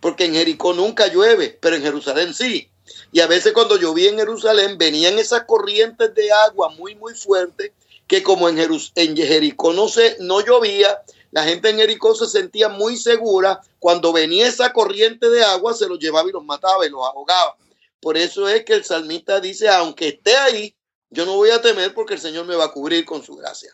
porque 0.00 0.24
en 0.24 0.34
Jericó 0.34 0.72
nunca 0.72 1.08
llueve, 1.08 1.56
pero 1.60 1.76
en 1.76 1.82
Jerusalén 1.82 2.34
sí. 2.34 2.68
Y 3.12 3.20
a 3.20 3.26
veces 3.26 3.52
cuando 3.52 3.76
llovía 3.76 4.10
en 4.10 4.18
Jerusalén 4.18 4.78
venían 4.78 5.18
esas 5.18 5.44
corrientes 5.44 6.14
de 6.14 6.32
agua 6.32 6.70
muy, 6.70 6.94
muy 6.94 7.14
fuertes, 7.14 7.72
que 8.06 8.22
como 8.22 8.48
en, 8.48 8.58
en 8.58 9.16
Jericó 9.16 9.72
no, 9.72 9.88
se, 9.88 10.16
no 10.20 10.44
llovía, 10.44 11.02
la 11.30 11.42
gente 11.42 11.70
en 11.70 11.78
Jericó 11.78 12.14
se 12.14 12.26
sentía 12.26 12.68
muy 12.68 12.96
segura. 12.96 13.60
Cuando 13.80 14.12
venía 14.12 14.46
esa 14.46 14.72
corriente 14.72 15.28
de 15.30 15.42
agua, 15.42 15.74
se 15.74 15.88
los 15.88 15.98
llevaba 15.98 16.28
y 16.28 16.32
los 16.32 16.44
mataba 16.44 16.86
y 16.86 16.90
los 16.90 17.04
ahogaba. 17.04 17.56
Por 18.04 18.18
eso 18.18 18.46
es 18.50 18.66
que 18.66 18.74
el 18.74 18.84
salmista 18.84 19.40
dice, 19.40 19.66
aunque 19.66 20.08
esté 20.08 20.36
ahí, 20.36 20.76
yo 21.08 21.24
no 21.24 21.36
voy 21.36 21.48
a 21.48 21.62
temer 21.62 21.94
porque 21.94 22.12
el 22.12 22.20
Señor 22.20 22.44
me 22.44 22.54
va 22.54 22.66
a 22.66 22.70
cubrir 22.70 23.06
con 23.06 23.22
su 23.22 23.34
gracia. 23.34 23.70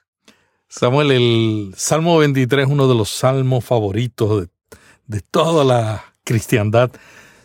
Samuel, 0.69 1.11
el 1.11 1.75
Salmo 1.77 2.17
23 2.19 2.67
es 2.67 2.71
uno 2.71 2.87
de 2.87 2.95
los 2.95 3.11
salmos 3.11 3.65
favoritos 3.65 4.47
de, 5.09 5.21
toda 5.33 5.65
la 5.65 6.15
cristiandad. 6.23 6.93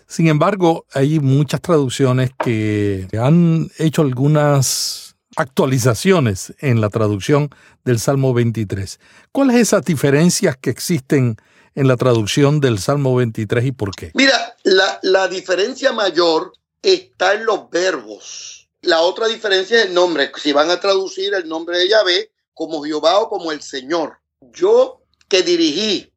Sin 0.06 0.28
embargo, 0.28 0.86
hay 0.94 1.20
muchas 1.20 1.60
traducciones 1.60 2.30
que 2.38 3.08
han 3.20 3.72
hecho 3.80 4.04
algunas 4.04 5.16
actualizaciones 5.38 6.54
en 6.60 6.82
la 6.82 6.90
traducción 6.90 7.50
del 7.84 7.98
Salmo 7.98 8.32
23. 8.36 9.00
¿Cuáles 9.32 9.56
esas 9.56 9.84
diferencias 9.86 10.56
que 10.56 10.70
existen 10.70 11.38
en 11.74 11.88
la 11.88 11.98
traducción 11.98 12.60
del 12.60 12.78
Salmo 12.78 13.16
23 13.16 13.66
y 13.66 13.72
por 13.72 13.96
qué? 13.96 14.12
Mira, 14.14 14.56
la, 14.62 15.00
la 15.02 15.28
diferencia 15.28 15.92
mayor 15.92 16.54
está 16.94 17.34
en 17.34 17.46
los 17.46 17.70
verbos. 17.70 18.70
La 18.82 19.02
otra 19.02 19.28
diferencia 19.28 19.80
es 19.80 19.86
el 19.88 19.94
nombre. 19.94 20.32
Si 20.42 20.54
van 20.54 20.70
a 20.70 20.80
traducir 20.80 21.34
el 21.34 21.48
nombre 21.48 21.80
de 21.80 21.90
Yahvé, 21.90 22.32
como 22.54 22.84
Jehová 22.84 23.20
o 23.20 23.30
como 23.30 23.52
el 23.52 23.62
Señor. 23.62 24.18
Yo 24.40 25.02
que 25.28 25.44
dirigí 25.44 26.12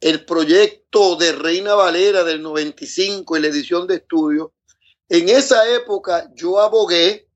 el 0.00 0.24
proyecto 0.24 1.16
de 1.16 1.32
Reina 1.32 1.74
Valera 1.74 2.24
del 2.24 2.42
95 2.42 3.36
y 3.36 3.40
la 3.40 3.48
edición 3.48 3.86
de 3.86 3.96
estudio, 3.96 4.52
en 5.08 5.28
esa 5.28 5.68
época 5.70 6.30
yo 6.34 6.60
abogué 6.60 7.28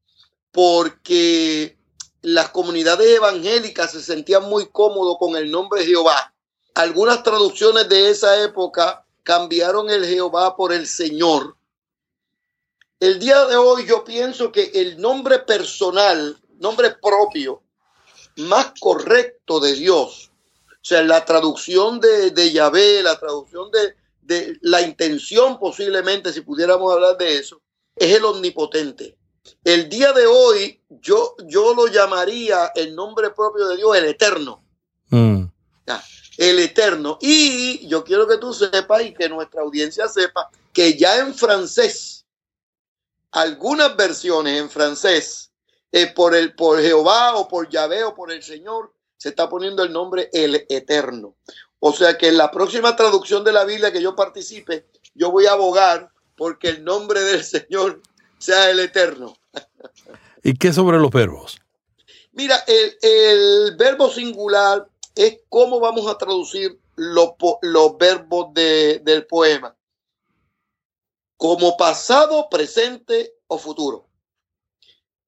porque 0.51 1.79
las 2.21 2.51
comunidades 2.51 3.17
evangélicas 3.17 3.93
se 3.93 4.03
sentían 4.03 4.49
muy 4.49 4.69
cómodos 4.69 5.17
con 5.19 5.37
el 5.37 5.51
nombre 5.51 5.85
Jehová. 5.85 6.35
Algunas 6.75 7.23
traducciones 7.23 7.89
de 7.89 8.11
esa 8.11 8.43
época 8.43 9.07
cambiaron 9.23 9.91
el 9.91 10.05
Jehová 10.05 10.57
por 10.57 10.73
el 10.73 10.87
Señor. 10.87 11.57
El 13.03 13.19
día 13.19 13.47
de 13.47 13.57
hoy 13.57 13.85
yo 13.85 14.05
pienso 14.05 14.53
que 14.53 14.71
el 14.75 15.01
nombre 15.01 15.41
personal 15.41 16.39
nombre 16.61 16.95
propio 17.03 17.61
más 18.37 18.75
correcto 18.79 19.59
de 19.59 19.73
Dios, 19.73 20.31
o 20.71 20.85
sea, 20.85 21.03
la 21.03 21.25
traducción 21.25 21.99
de, 21.99 22.31
de 22.31 22.53
Yahvé, 22.53 23.03
la 23.03 23.19
traducción 23.19 23.73
de, 23.73 23.97
de 24.21 24.57
la 24.61 24.83
intención 24.83 25.59
posiblemente, 25.59 26.33
si 26.33 26.43
pudiéramos 26.43 26.93
hablar 26.93 27.19
de 27.19 27.39
eso, 27.39 27.61
es 27.97 28.15
el 28.15 28.25
omnipotente. 28.25 29.19
El 29.65 29.89
día 29.89 30.13
de 30.13 30.27
hoy 30.27 30.81
yo, 30.89 31.35
yo 31.47 31.75
lo 31.75 31.89
llamaría 31.89 32.71
el 32.77 32.95
nombre 32.95 33.31
propio 33.31 33.67
de 33.67 33.79
Dios, 33.79 33.97
el 33.97 34.05
eterno. 34.05 34.63
Mm. 35.09 35.47
El 36.39 36.61
eterno. 36.61 37.19
Y 37.21 37.85
yo 37.89 38.05
quiero 38.05 38.29
que 38.29 38.39
tú 38.39 38.55
sepas 38.55 39.03
y 39.03 39.13
que 39.13 39.29
nuestra 39.29 39.63
audiencia 39.63 40.07
sepa 40.07 40.49
que 40.73 40.97
ya 40.97 41.19
en 41.19 41.35
francés, 41.35 42.22
algunas 43.33 43.97
versiones 43.97 44.61
en 44.61 44.71
francés, 44.71 45.51
eh, 45.91 46.07
por, 46.15 46.35
el, 46.35 46.55
por 46.55 46.81
Jehová 46.81 47.37
o 47.37 47.49
por 47.49 47.69
Yahvé 47.69 48.05
o 48.05 48.15
por 48.15 48.31
el 48.33 48.43
Señor, 48.43 48.93
se 49.17 49.31
está 49.31 49.49
poniendo 49.49 49.83
el 49.83 49.93
nombre 49.93 50.31
el 50.33 50.67
eterno. 50.69 51.37
O 51.81 51.93
sea 51.93 52.17
que 52.17 52.29
en 52.29 52.37
la 52.39 52.51
próxima 52.51 52.95
traducción 52.97 53.43
de 53.45 53.53
la 53.53 53.65
Biblia 53.65 53.93
que 53.93 54.01
yo 54.03 54.15
participe, 54.15 54.87
yo 55.15 55.31
voy 55.31 55.47
a 55.47 55.53
abogar 55.53 56.11
porque 56.37 56.69
el 56.69 56.85
nombre 56.85 57.21
del 57.23 57.43
Señor 57.45 58.01
sea 58.39 58.71
el 58.71 58.81
eterno. 58.81 59.37
¿Y 60.43 60.55
qué 60.57 60.73
sobre 60.73 60.99
los 60.99 61.11
verbos? 61.11 61.59
Mira, 62.33 62.57
el, 62.67 62.97
el 63.03 63.77
verbo 63.77 64.11
singular 64.11 64.87
es 65.15 65.41
cómo 65.49 65.79
vamos 65.79 66.09
a 66.11 66.17
traducir 66.17 66.79
los, 66.97 67.31
los 67.61 67.99
verbos 67.99 68.55
de- 68.55 69.01
del 69.05 69.27
poema. 69.27 69.77
Como 71.43 71.77
pasado, 71.77 72.49
presente 72.49 73.35
o 73.49 73.59
futuro. 73.59 74.07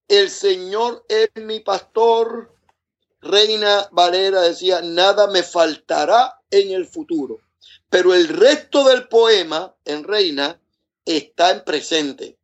El 0.07 0.31
Señor 0.31 1.05
es 1.09 1.29
mi 1.35 1.59
pastor. 1.59 2.55
Reina 3.21 3.89
Valera 3.91 4.43
decía, 4.43 4.81
nada 4.81 5.27
me 5.27 5.43
faltará 5.43 6.41
en 6.53 6.71
el 6.71 6.87
futuro. 6.87 7.41
Pero 7.91 8.15
el 8.15 8.29
resto 8.29 8.85
del 8.85 9.09
poema 9.09 9.75
en 9.85 10.05
Reina 10.05 10.61
está 11.05 11.51
en 11.51 11.65
presente. 11.65 12.39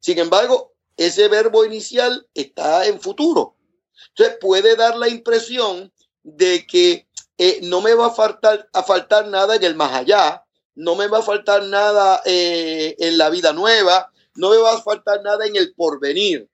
Sin 0.00 0.18
embargo, 0.18 0.74
ese 0.98 1.28
verbo 1.28 1.64
inicial 1.64 2.28
está 2.34 2.84
en 2.84 3.00
futuro. 3.00 3.56
Entonces 4.08 4.36
puede 4.38 4.76
dar 4.76 4.98
la 4.98 5.08
impresión 5.08 5.90
de 6.22 6.66
que 6.66 7.08
eh, 7.38 7.60
no 7.62 7.80
me 7.80 7.94
va 7.94 8.08
a 8.08 8.14
faltar, 8.14 8.68
a 8.74 8.82
faltar 8.82 9.28
nada 9.28 9.56
en 9.56 9.64
el 9.64 9.76
más 9.76 9.94
allá, 9.94 10.43
no 10.74 10.94
me 10.96 11.06
va 11.06 11.18
a 11.18 11.22
faltar 11.22 11.64
nada 11.64 12.22
eh, 12.24 12.96
en 12.98 13.18
la 13.18 13.30
vida 13.30 13.52
nueva, 13.52 14.10
no 14.34 14.50
me 14.50 14.58
va 14.58 14.74
a 14.74 14.82
faltar 14.82 15.22
nada 15.22 15.46
en 15.46 15.56
el 15.56 15.74
porvenir. 15.74 16.48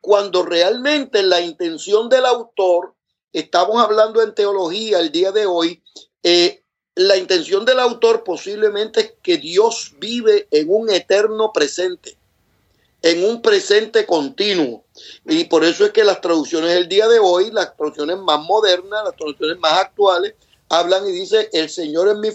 Cuando 0.00 0.42
realmente 0.42 1.22
la 1.22 1.40
intención 1.40 2.08
del 2.08 2.26
autor, 2.26 2.94
estamos 3.32 3.82
hablando 3.82 4.22
en 4.22 4.34
teología 4.34 4.98
el 4.98 5.12
día 5.12 5.30
de 5.30 5.46
hoy, 5.46 5.82
eh, 6.22 6.62
la 6.94 7.16
intención 7.16 7.64
del 7.64 7.78
autor 7.80 8.24
posiblemente 8.24 9.00
es 9.00 9.12
que 9.22 9.38
Dios 9.38 9.94
vive 9.98 10.48
en 10.50 10.66
un 10.68 10.90
eterno 10.90 11.52
presente, 11.52 12.16
en 13.02 13.24
un 13.24 13.40
presente 13.40 14.04
continuo. 14.06 14.84
Y 15.24 15.44
por 15.44 15.64
eso 15.64 15.84
es 15.84 15.92
que 15.92 16.04
las 16.04 16.20
traducciones 16.20 16.74
del 16.74 16.88
día 16.88 17.08
de 17.08 17.18
hoy, 17.18 17.50
las 17.52 17.76
traducciones 17.76 18.18
más 18.18 18.40
modernas, 18.40 19.04
las 19.04 19.16
traducciones 19.16 19.58
más 19.58 19.72
actuales, 19.74 20.34
hablan 20.68 21.08
y 21.08 21.12
dicen, 21.12 21.46
el 21.52 21.70
Señor 21.70 22.08
es 22.08 22.16
mi 22.16 22.30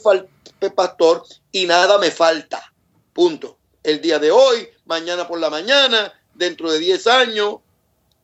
pastor 0.71 1.23
y 1.51 1.65
nada 1.65 1.97
me 1.97 2.11
falta. 2.11 2.73
Punto. 3.13 3.57
El 3.83 4.01
día 4.01 4.19
de 4.19 4.31
hoy, 4.31 4.67
mañana 4.85 5.27
por 5.27 5.39
la 5.39 5.49
mañana, 5.49 6.11
dentro 6.33 6.71
de 6.71 6.79
10 6.79 7.07
años, 7.07 7.57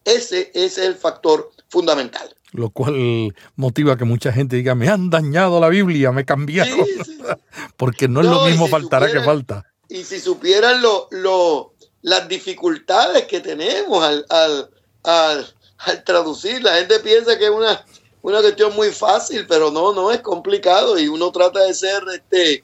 ese, 0.06 0.52
ese 0.54 0.66
es 0.66 0.78
el 0.80 0.96
factor 0.96 1.52
fundamental. 1.70 2.36
Lo 2.54 2.70
cual 2.72 3.34
motiva 3.56 3.96
que 3.96 4.04
mucha 4.04 4.34
gente 4.34 4.56
diga, 4.58 4.76
me 4.76 4.90
han 4.90 5.10
dañado 5.10 5.60
la 5.60 5.70
Biblia, 5.70 6.12
me 6.12 6.26
cambiaron. 6.26 6.86
Sí, 6.86 7.04
sí. 7.06 7.18
Porque 7.78 8.08
no 8.08 8.22
es 8.22 8.28
lo 8.28 8.46
mismo 8.46 8.66
si 8.66 8.72
faltará 8.72 9.12
que 9.12 9.22
falta. 9.22 9.66
Y 9.88 10.04
si 10.04 10.20
supieran 10.20 10.82
lo, 10.82 11.08
lo- 11.12 11.74
las 12.02 12.28
dificultades 12.28 13.26
que 13.28 13.40
tenemos 13.42 14.04
al, 14.04 14.26
al, 14.30 14.70
al, 15.04 15.56
al 15.78 16.04
traducir, 16.04 16.62
la 16.64 16.74
gente 16.76 17.00
piensa 17.00 17.38
que 17.38 17.46
es 17.46 17.52
una, 17.52 17.86
una 18.22 18.42
cuestión 18.42 18.76
muy 18.76 18.90
fácil, 18.90 19.46
pero 19.48 19.72
no, 19.72 19.94
no 19.94 20.12
es 20.12 20.20
complicado 20.20 21.00
y 21.00 21.08
uno 21.08 21.32
trata 21.32 21.62
de 21.64 21.74
ser, 21.74 22.04
este, 22.14 22.64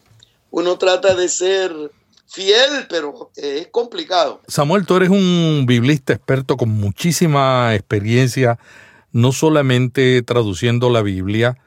uno 0.52 0.78
trata 0.78 1.16
de 1.16 1.30
ser 1.30 1.72
fiel, 2.28 2.86
pero 2.90 3.32
es 3.36 3.68
complicado. 3.68 4.42
Samuel, 4.48 4.86
tú 4.86 4.98
eres 4.98 5.10
un 5.10 5.66
biblista 5.66 6.14
experto 6.14 6.58
con 6.58 6.70
muchísima 6.70 7.74
experiencia, 7.74 8.60
no 9.12 9.32
solamente 9.32 10.22
traduciendo 10.22 10.90
la 10.90 11.02
Biblia, 11.02 11.58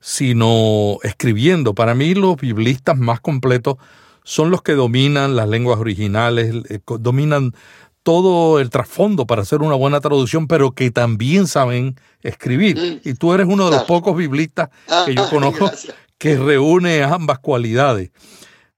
sino 0.00 0.98
escribiendo. 1.02 1.74
Para 1.74 1.94
mí 1.94 2.14
los 2.14 2.36
biblistas 2.36 2.98
más 2.98 3.20
completos 3.20 3.76
son 4.24 4.50
los 4.50 4.62
que 4.62 4.74
dominan 4.74 5.36
las 5.36 5.48
lenguas 5.48 5.78
originales, 5.78 6.54
eh, 6.68 6.80
dominan 6.98 7.54
todo 8.08 8.58
el 8.58 8.70
trasfondo 8.70 9.26
para 9.26 9.42
hacer 9.42 9.60
una 9.60 9.74
buena 9.74 10.00
traducción, 10.00 10.46
pero 10.48 10.72
que 10.72 10.90
también 10.90 11.46
saben 11.46 11.94
escribir. 12.22 12.78
Mm. 13.04 13.06
Y 13.06 13.12
tú 13.12 13.34
eres 13.34 13.46
uno 13.46 13.66
de 13.68 13.72
los 13.76 13.84
pocos 13.84 14.16
biblistas 14.16 14.70
que 15.04 15.14
yo 15.14 15.24
Ah, 15.24 15.28
conozco 15.30 15.70
que 16.16 16.38
reúne 16.38 17.02
ambas 17.02 17.38
cualidades. 17.40 18.10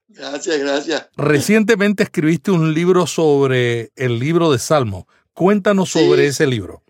gracias, 0.09 0.59
gracias. 0.59 1.07
Recientemente 1.15 2.03
escribiste 2.03 2.51
un 2.51 2.73
libro 2.73 3.07
sobre 3.07 3.93
el 3.95 4.19
libro 4.19 4.51
de 4.51 4.59
Salmo. 4.59 5.07
Cuéntanos 5.33 5.89
Sí. 5.89 5.99
sobre 6.05 6.27
ese 6.27 6.45
libro. 6.45 6.83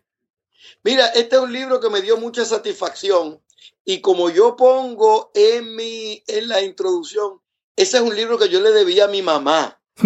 Mira, 0.83 1.05
este 1.09 1.35
es 1.35 1.41
un 1.43 1.53
libro 1.53 1.79
que 1.79 1.91
me 1.91 2.01
dio 2.01 2.17
mucha 2.17 2.43
satisfacción 2.43 3.39
y 3.85 4.01
como 4.01 4.31
yo 4.31 4.55
pongo 4.55 5.29
en 5.35 5.75
mi 5.75 6.23
en 6.25 6.47
la 6.47 6.63
introducción, 6.63 7.33
ese 7.75 7.97
es 7.97 8.03
un 8.03 8.15
libro 8.15 8.39
que 8.39 8.49
yo 8.49 8.61
le 8.61 8.71
debía 8.71 9.05
a 9.05 9.09
mi 9.09 9.21
mamá 9.21 9.79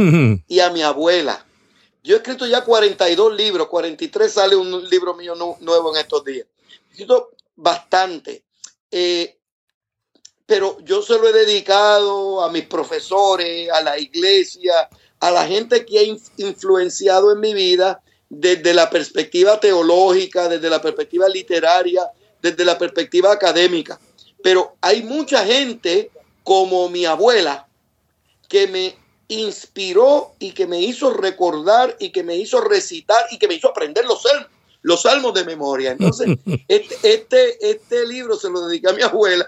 y 0.49 0.59
a 0.59 0.69
mi 0.71 0.81
abuela. 0.81 1.44
Yo 2.05 2.13
he 2.15 2.17
escrito 2.17 2.45
ya 2.45 2.63
42 2.63 3.35
libros, 3.35 3.67
43 3.67 4.31
sale 4.31 4.55
un 4.55 4.87
libro 4.89 5.15
mío 5.15 5.33
nu- 5.33 5.57
nuevo 5.59 5.91
en 5.91 5.99
estos 6.01 6.23
días. 6.23 6.45
He 6.89 6.91
escrito 6.91 7.31
bastante. 7.55 8.43
Eh, 8.91 9.39
pero 10.45 10.77
yo 10.81 11.01
se 11.01 11.17
lo 11.17 11.27
he 11.27 11.33
dedicado 11.33 12.43
a 12.43 12.51
mis 12.51 12.67
profesores, 12.67 13.71
a 13.71 13.81
la 13.81 13.97
iglesia, 13.97 14.87
a 15.19 15.31
la 15.31 15.47
gente 15.47 15.83
que 15.83 15.97
ha 15.97 16.03
in- 16.03 16.21
influenciado 16.37 17.31
en 17.31 17.39
mi 17.39 17.55
vida 17.55 18.03
desde 18.29 18.73
la 18.75 18.87
perspectiva 18.89 19.59
teológica, 19.59 20.47
desde 20.47 20.69
la 20.69 20.79
perspectiva 20.79 21.27
literaria, 21.27 22.07
desde 22.39 22.63
la 22.63 22.77
perspectiva 22.77 23.31
académica. 23.31 23.99
Pero 24.43 24.75
hay 24.81 25.01
mucha 25.01 25.43
gente 25.43 26.11
como 26.43 26.87
mi 26.89 27.05
abuela 27.05 27.67
que 28.47 28.67
me 28.67 28.95
inspiró 29.27 30.35
y 30.39 30.51
que 30.51 30.67
me 30.67 30.81
hizo 30.81 31.13
recordar 31.13 31.95
y 31.99 32.11
que 32.11 32.23
me 32.23 32.35
hizo 32.35 32.61
recitar 32.61 33.25
y 33.31 33.37
que 33.37 33.47
me 33.47 33.55
hizo 33.55 33.69
aprender 33.69 34.05
los 34.05 34.21
salmos, 34.21 34.49
los 34.81 35.01
salmos 35.01 35.33
de 35.33 35.45
memoria. 35.45 35.91
Entonces, 35.91 36.37
este, 36.67 36.95
este, 37.03 37.69
este 37.69 38.05
libro 38.07 38.35
se 38.35 38.49
lo 38.49 38.67
dediqué 38.67 38.89
a 38.89 38.93
mi 38.93 39.01
abuela 39.01 39.47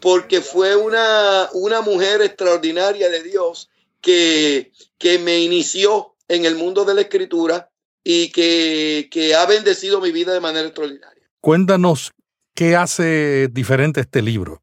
porque 0.00 0.40
fue 0.40 0.76
una, 0.76 1.48
una 1.54 1.80
mujer 1.80 2.22
extraordinaria 2.22 3.08
de 3.08 3.22
Dios 3.22 3.70
que, 4.00 4.72
que 4.98 5.18
me 5.18 5.40
inició 5.40 6.14
en 6.28 6.44
el 6.44 6.56
mundo 6.56 6.84
de 6.84 6.94
la 6.94 7.00
escritura 7.02 7.70
y 8.04 8.30
que, 8.30 9.08
que 9.10 9.34
ha 9.34 9.46
bendecido 9.46 10.00
mi 10.00 10.12
vida 10.12 10.32
de 10.32 10.40
manera 10.40 10.66
extraordinaria. 10.66 11.28
Cuéntanos 11.40 12.12
qué 12.54 12.76
hace 12.76 13.48
diferente 13.48 14.00
este 14.00 14.22
libro. 14.22 14.62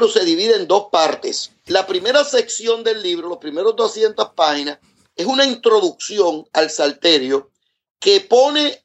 Libro 0.00 0.18
se 0.18 0.24
divide 0.24 0.56
en 0.56 0.66
dos 0.66 0.86
partes. 0.90 1.50
La 1.66 1.86
primera 1.86 2.24
sección 2.24 2.82
del 2.82 3.02
libro, 3.02 3.28
los 3.28 3.36
primeros 3.36 3.76
200 3.76 4.30
páginas, 4.30 4.78
es 5.14 5.26
una 5.26 5.44
introducción 5.44 6.48
al 6.54 6.70
salterio 6.70 7.50
que 7.98 8.22
pone 8.22 8.82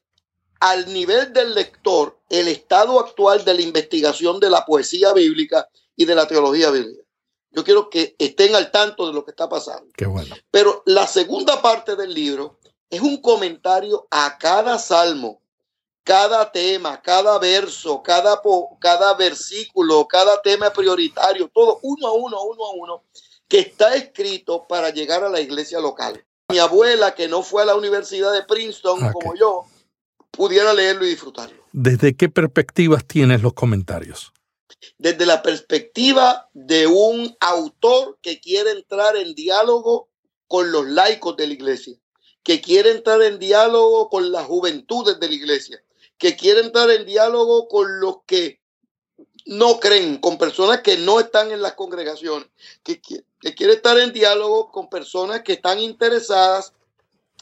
al 0.60 0.92
nivel 0.92 1.32
del 1.32 1.54
lector 1.54 2.18
el 2.28 2.48
estado 2.48 3.00
actual 3.00 3.46
de 3.46 3.54
la 3.54 3.62
investigación 3.62 4.40
de 4.40 4.50
la 4.50 4.66
poesía 4.66 5.14
bíblica 5.14 5.66
y 5.96 6.04
de 6.04 6.14
la 6.14 6.28
teología 6.28 6.70
bíblica. 6.70 7.02
Yo 7.50 7.64
quiero 7.64 7.88
que 7.88 8.14
estén 8.18 8.54
al 8.54 8.70
tanto 8.70 9.06
de 9.06 9.14
lo 9.14 9.24
que 9.24 9.30
está 9.30 9.48
pasando. 9.48 9.90
Qué 9.96 10.04
bueno. 10.04 10.36
Pero 10.50 10.82
la 10.84 11.06
segunda 11.06 11.62
parte 11.62 11.96
del 11.96 12.12
libro 12.12 12.58
es 12.90 13.00
un 13.00 13.22
comentario 13.22 14.06
a 14.10 14.36
cada 14.36 14.78
salmo, 14.78 15.40
cada 16.06 16.52
tema, 16.52 17.02
cada 17.02 17.36
verso, 17.40 18.00
cada, 18.00 18.40
cada 18.78 19.14
versículo, 19.14 20.06
cada 20.06 20.40
tema 20.40 20.70
prioritario, 20.70 21.50
todo 21.52 21.80
uno 21.82 22.06
a 22.06 22.12
uno, 22.12 22.42
uno 22.44 22.64
a 22.64 22.70
uno, 22.74 23.02
que 23.48 23.58
está 23.58 23.96
escrito 23.96 24.68
para 24.68 24.90
llegar 24.90 25.24
a 25.24 25.28
la 25.28 25.40
iglesia 25.40 25.80
local. 25.80 26.24
Mi 26.48 26.60
abuela, 26.60 27.16
que 27.16 27.26
no 27.26 27.42
fue 27.42 27.62
a 27.62 27.64
la 27.64 27.74
Universidad 27.74 28.32
de 28.32 28.44
Princeton 28.44 29.02
Ok. 29.02 29.12
como 29.14 29.34
yo, 29.34 29.64
pudiera 30.30 30.72
leerlo 30.72 31.04
y 31.04 31.10
disfrutarlo. 31.10 31.60
¿Desde 31.72 32.14
qué 32.14 32.28
perspectivas 32.28 33.04
tienes 33.04 33.42
los 33.42 33.54
comentarios? 33.54 34.32
Desde 34.98 35.26
la 35.26 35.42
perspectiva 35.42 36.48
de 36.54 36.86
un 36.86 37.36
autor 37.40 38.16
que 38.22 38.38
quiere 38.38 38.70
entrar 38.70 39.16
en 39.16 39.34
diálogo 39.34 40.08
con 40.46 40.70
los 40.70 40.86
laicos 40.86 41.36
de 41.36 41.48
la 41.48 41.54
iglesia, 41.54 41.96
que 42.44 42.60
quiere 42.60 42.92
entrar 42.92 43.20
en 43.22 43.40
diálogo 43.40 44.08
con 44.08 44.30
las 44.30 44.46
juventudes 44.46 45.18
de 45.18 45.28
la 45.28 45.34
iglesia, 45.34 45.82
que 46.18 46.36
quiere 46.36 46.60
entrar 46.60 46.90
en 46.90 47.06
diálogo 47.06 47.68
con 47.68 48.00
los 48.00 48.18
que 48.26 48.60
no 49.46 49.78
creen, 49.78 50.18
con 50.18 50.38
personas 50.38 50.80
que 50.80 50.98
no 50.98 51.20
están 51.20 51.52
en 51.52 51.62
las 51.62 51.74
congregaciones, 51.74 52.48
que, 52.82 53.00
que 53.00 53.54
quiere 53.54 53.74
estar 53.74 53.98
en 53.98 54.12
diálogo 54.12 54.70
con 54.72 54.88
personas 54.88 55.42
que 55.42 55.54
están 55.54 55.78
interesadas 55.78 56.72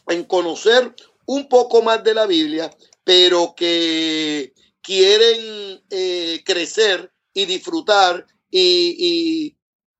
en 0.09 0.25
conocer 0.25 0.95
un 1.27 1.49
poco 1.49 1.83
más 1.83 2.05
de 2.05 2.15
la 2.15 2.27
Biblia, 2.27 2.71
pero 3.05 3.55
que 3.57 4.53
quieren 4.83 5.83
eh, 5.91 6.43
crecer 6.45 7.13
y 7.33 7.47
disfrutar 7.47 8.27
y, 8.51 9.57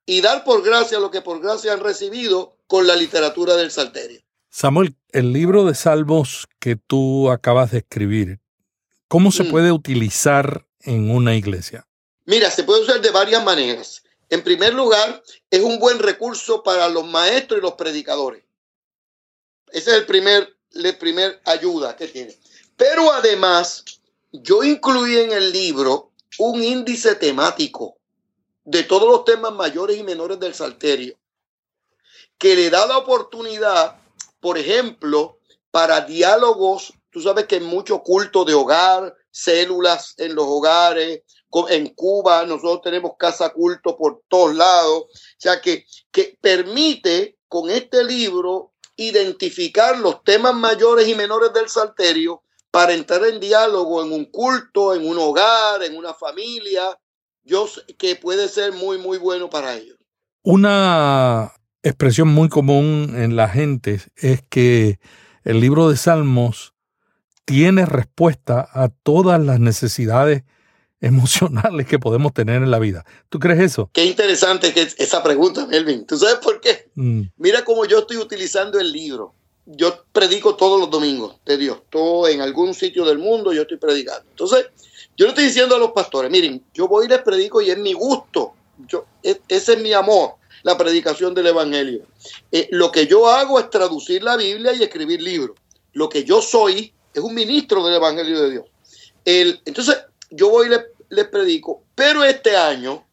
y, 0.07 0.21
dar 0.21 0.45
por 0.45 0.63
gracia 0.63 1.01
lo 1.01 1.11
que 1.11 1.23
por 1.23 1.41
gracia 1.41 1.73
han 1.73 1.81
recibido 1.81 2.57
con 2.69 2.87
la 2.87 2.95
literatura 2.95 3.57
del 3.57 3.73
Salterio. 3.73 4.21
Samuel, 4.49 4.95
el 5.11 5.33
libro 5.33 5.65
de 5.65 5.75
Salmos 5.75 6.47
que 6.61 6.77
tú 6.77 7.31
acabas 7.31 7.73
de 7.73 7.79
escribir, 7.79 8.41
¿cómo 9.15 9.31
se 9.31 9.45
mm. 9.45 9.51
puede 9.53 9.71
utilizar 9.71 10.67
en 10.81 11.09
una 11.09 11.37
iglesia? 11.37 11.87
Mira, 12.25 12.51
se 12.51 12.65
puede 12.65 12.83
usar 12.83 13.01
de 13.01 13.13
varias 13.13 13.45
maneras. 13.45 14.03
En 14.29 14.43
primer 14.43 14.75
lugar, 14.75 15.23
es 15.53 15.61
un 15.61 15.79
buen 15.79 16.01
recurso 16.01 16.65
para 16.65 16.89
los 16.89 17.07
maestros 17.07 17.61
y 17.61 17.63
los 17.63 17.75
predicadores. 17.75 18.43
Ese 19.71 19.93
es 19.93 19.97
el 19.99 20.07
primer, 20.07 20.57
la 20.71 20.99
primer 20.99 21.41
ayuda 21.45 21.95
que 21.95 22.09
tiene. 22.09 22.37
Pero 22.77 23.13
además, 23.13 23.85
yo 24.33 24.65
incluí 24.65 25.17
en 25.19 25.31
el 25.31 25.53
libro 25.53 26.11
un 26.39 26.61
índice 26.61 27.15
temático 27.15 27.97
de 28.65 28.83
todos 28.83 29.09
los 29.09 29.25
temas 29.25 29.53
mayores 29.53 29.97
y 29.97 30.03
menores 30.03 30.41
del 30.41 30.55
salterio, 30.55 31.17
que 32.37 32.57
le 32.57 32.69
da 32.69 32.85
la 32.89 32.99
oportunidad, 32.99 33.97
por 34.41 34.59
ejemplo, 34.59 35.39
para 35.71 36.01
diálogos, 36.01 36.95
tú 37.15 37.21
sabes 37.21 37.47
que 37.47 37.55
hay 37.55 37.61
mucho 37.61 38.03
culto 38.03 38.45
de 38.45 38.55
hogar, 38.55 39.15
células 39.31 40.15
en 40.19 40.35
los 40.35 40.47
hogares, 40.49 41.23
en 41.71 41.87
Cuba 41.95 42.45
nosotros 42.45 42.83
tenemos 42.83 43.13
casa 43.17 43.51
culto 43.51 43.97
por 43.97 44.23
todos 44.27 44.57
lados, 44.57 45.05
o 45.05 45.09
sea 45.39 45.61
que, 45.61 45.87
que 46.11 46.37
permite 46.41 47.39
con 47.47 47.71
este 47.71 48.03
libro 48.03 48.73
identificar 48.97 49.97
los 49.97 50.25
temas 50.25 50.57
mayores 50.57 51.07
y 51.07 51.15
menores 51.15 51.53
del 51.53 51.69
salterio 51.69 52.43
para 52.73 52.93
entrar 52.93 53.25
en 53.25 53.39
diálogo 53.39 54.05
en 54.05 54.13
un 54.13 54.25
culto, 54.25 54.93
en 54.93 55.07
un 55.07 55.17
hogar, 55.17 55.85
en 55.85 55.97
una 55.97 56.15
familia, 56.15 56.99
yo 57.45 57.69
sé 57.69 57.83
que 57.97 58.17
puede 58.17 58.49
ser 58.49 58.73
muy, 58.73 58.99
muy 58.99 59.19
bueno 59.19 59.49
para 59.49 59.77
ellos. 59.77 59.97
Una 60.43 61.53
expresión 61.85 62.27
muy 62.27 62.49
común 62.49 63.15
en 63.17 63.37
la 63.37 63.49
gente 63.49 64.01
es 64.17 64.43
que 64.51 64.99
el 65.45 65.61
libro 65.61 65.89
de 65.89 65.97
Salmos 65.97 66.74
tiene 67.45 67.87
respuesta 67.87 68.69
a 68.73 68.89
todas 68.89 69.41
las 69.41 69.61
necesidades 69.61 70.43
emocionales 71.01 71.87
que 71.87 71.99
podemos 71.99 72.33
tener 72.33 72.63
en 72.63 72.71
la 72.71 72.79
vida. 72.79 73.05
¿Tú 73.29 73.39
crees 73.39 73.61
eso? 73.61 73.91
Qué 73.93 74.05
interesante 74.05 74.73
que 74.73 74.89
esa 74.97 75.23
pregunta, 75.23 75.67
Melvin. 75.67 76.07
¿Tú 76.07 76.17
sabes 76.17 76.37
por 76.37 76.61
qué? 76.61 76.89
Mm. 76.95 77.23
Mira 77.37 77.65
cómo 77.65 77.85
yo 77.85 78.01
estoy 78.01 78.17
utilizando 78.17 78.81
el 78.81 78.91
libro 78.91 79.35
yo 79.67 80.05
predico 80.13 80.57
todos 80.57 80.79
los 80.79 80.91
domingos 80.91 81.37
de 81.45 81.57
Dios. 81.57 81.79
Todo 81.91 82.29
en 82.29 82.41
algún 82.41 82.75
sitio 82.75 83.05
del 83.05 83.19
mundo 83.19 83.53
yo 83.53 83.63
estoy 83.63 83.79
predicando. 83.79 84.29
Entonces, 84.31 84.67
yo 85.17 85.27
le 85.27 85.31
estoy 85.31 85.45
diciendo 85.45 85.77
a 85.77 85.79
los 85.79 85.93
pastores, 85.93 86.31
miren, 86.31 86.63
yo 86.75 86.89
voy 86.89 87.07
y 87.07 87.09
les 87.09 87.23
predico 87.23 87.61
y 87.61 87.71
es 87.71 87.79
mi 87.79 87.93
gusto. 87.93 88.55
Yo, 88.87 89.07
ese 89.23 89.75
es 89.75 89.81
mi 89.81 89.93
amor, 89.93 90.35
la 90.63 90.77
predicación 90.77 91.35
del 91.35 91.47
Evangelio. 91.47 92.07
Eh, 92.51 92.69
lo 92.73 92.91
que 92.91 93.07
yo 93.07 93.29
hago 93.29 93.59
es 93.59 93.71
traducir 93.71 94.23
la 94.23 94.37
Biblia 94.37 94.73
y 94.75 94.83
escribir 94.83 95.23
libros. 95.23 95.57
Lo 95.93 96.09
que 96.09 96.25
yo 96.25 96.43
soy 96.43 96.93
es 97.15 97.23
un 97.23 97.35
ministro 97.35 97.85
del 97.85 97.95
Evangelio 97.95 98.43
de 98.43 98.51
Dios. 98.51 98.67
El, 99.25 99.61
entonces, 99.65 99.97
yo 100.31 100.51
voy 100.51 100.67
y 100.67 100.71
les, 101.15 101.27
predico, 101.29 101.83
pero 101.95 102.25
este 102.25 102.57
año, 102.57 103.07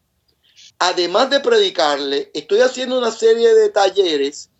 además 0.78 1.30
de 1.30 1.40
predicarle, 1.40 2.30
estoy 2.34 2.60
haciendo 2.60 2.98
una 2.98 3.12
serie 3.12 3.54
de 3.54 3.68
talleres 3.70 4.50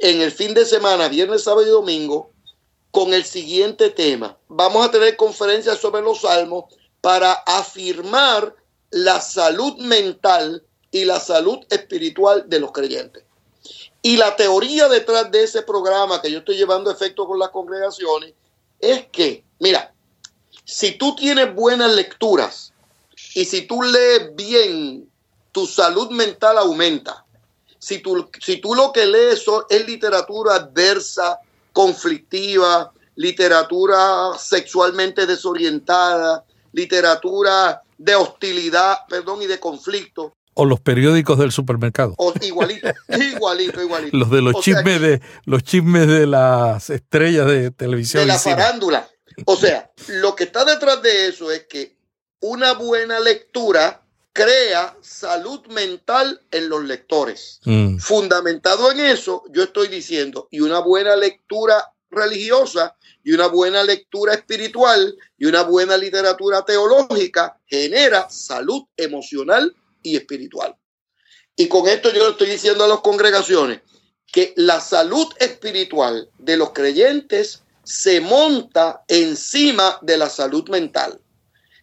en 0.00 0.20
el 0.20 0.32
fin 0.32 0.52
de 0.52 0.66
semana, 0.66 1.08
viernes, 1.08 1.44
sábado 1.44 1.66
y 1.66 1.70
domingo, 1.70 2.32
con 2.90 3.14
el 3.14 3.24
siguiente 3.24 3.90
tema. 3.90 4.36
Vamos 4.48 4.84
a 4.84 4.90
tener 4.90 5.16
conferencias 5.16 5.78
sobre 5.78 6.02
los 6.02 6.22
salmos 6.22 6.64
para 7.00 7.32
afirmar 7.32 8.56
la 8.90 9.20
salud 9.20 9.76
mental 9.78 10.64
y 10.90 11.04
la 11.04 11.20
salud 11.20 11.58
espiritual 11.70 12.48
de 12.48 12.58
los 12.58 12.72
creyentes. 12.72 13.22
Y 14.02 14.16
la 14.16 14.34
teoría 14.34 14.88
detrás 14.88 15.30
de 15.30 15.44
ese 15.44 15.62
programa 15.62 16.20
que 16.20 16.30
yo 16.30 16.38
estoy 16.38 16.56
llevando 16.56 16.90
a 16.90 16.94
efecto 16.94 17.26
con 17.26 17.38
las 17.38 17.50
congregaciones 17.50 18.34
es 18.80 19.06
que, 19.08 19.44
mira, 19.58 19.92
si 20.64 20.98
tú 20.98 21.16
tienes 21.16 21.54
buenas 21.54 21.94
lecturas 21.94 22.72
y 23.34 23.44
si 23.44 23.62
tú 23.66 23.82
lees 23.82 24.34
bien, 24.34 25.10
tu 25.52 25.66
salud 25.66 26.10
mental 26.10 26.58
aumenta 26.58 27.24
si 27.78 28.00
tú, 28.00 28.28
si 28.40 28.60
tú 28.60 28.74
lo 28.74 28.92
que 28.92 29.06
lees 29.06 29.44
es 29.70 29.86
literatura 29.86 30.56
adversa, 30.56 31.38
conflictiva, 31.72 32.92
literatura 33.14 34.36
sexualmente 34.38 35.26
desorientada, 35.26 36.44
literatura 36.72 37.82
de 37.96 38.14
hostilidad, 38.14 38.98
perdón, 39.08 39.42
y 39.42 39.46
de 39.46 39.60
conflicto. 39.60 40.34
O 40.60 40.64
los 40.64 40.80
periódicos 40.80 41.38
del 41.38 41.52
supermercado. 41.52 42.14
O 42.18 42.34
igualito, 42.40 42.88
igualito, 43.08 43.80
igualito. 43.80 44.16
Los 44.16 44.28
de 44.28 44.42
los 44.42 44.60
chismes 44.60 45.00
de 45.00 45.20
los 45.44 45.62
chismes 45.62 46.08
de 46.08 46.26
las 46.26 46.90
estrellas 46.90 47.46
de 47.46 47.70
televisión. 47.70 48.24
De 48.24 48.26
la 48.26 48.40
farándula. 48.40 49.08
O 49.44 49.54
sea, 49.54 49.92
lo 50.08 50.34
que 50.34 50.44
está 50.44 50.64
detrás 50.64 51.00
de 51.00 51.28
eso 51.28 51.52
es 51.52 51.66
que 51.68 51.96
una 52.40 52.72
buena 52.72 53.20
lectura 53.20 54.02
crea 54.32 54.96
salud 55.00 55.64
mental 55.68 56.40
en 56.50 56.68
los 56.68 56.84
lectores. 56.84 57.60
Mm. 57.64 57.98
Fundamentado 57.98 58.90
en 58.90 58.98
eso, 58.98 59.44
yo 59.50 59.62
estoy 59.62 59.86
diciendo, 59.86 60.48
y 60.50 60.58
una 60.58 60.80
buena 60.80 61.14
lectura 61.14 61.92
religiosa 62.10 62.96
y 63.22 63.32
una 63.32 63.46
buena 63.46 63.82
lectura 63.84 64.34
espiritual 64.34 65.16
y 65.36 65.46
una 65.46 65.62
buena 65.62 65.96
literatura 65.96 66.64
teológica 66.64 67.58
genera 67.66 68.28
salud 68.30 68.84
emocional 68.96 69.74
y 70.10 70.16
espiritual. 70.16 70.76
Y 71.56 71.68
con 71.68 71.88
esto 71.88 72.12
yo 72.12 72.24
le 72.24 72.30
estoy 72.30 72.50
diciendo 72.50 72.84
a 72.84 72.88
las 72.88 73.00
congregaciones 73.00 73.80
que 74.32 74.52
la 74.56 74.80
salud 74.80 75.26
espiritual 75.38 76.30
de 76.38 76.56
los 76.56 76.70
creyentes 76.70 77.62
se 77.82 78.20
monta 78.20 79.02
encima 79.08 79.98
de 80.02 80.18
la 80.18 80.28
salud 80.28 80.68
mental. 80.68 81.20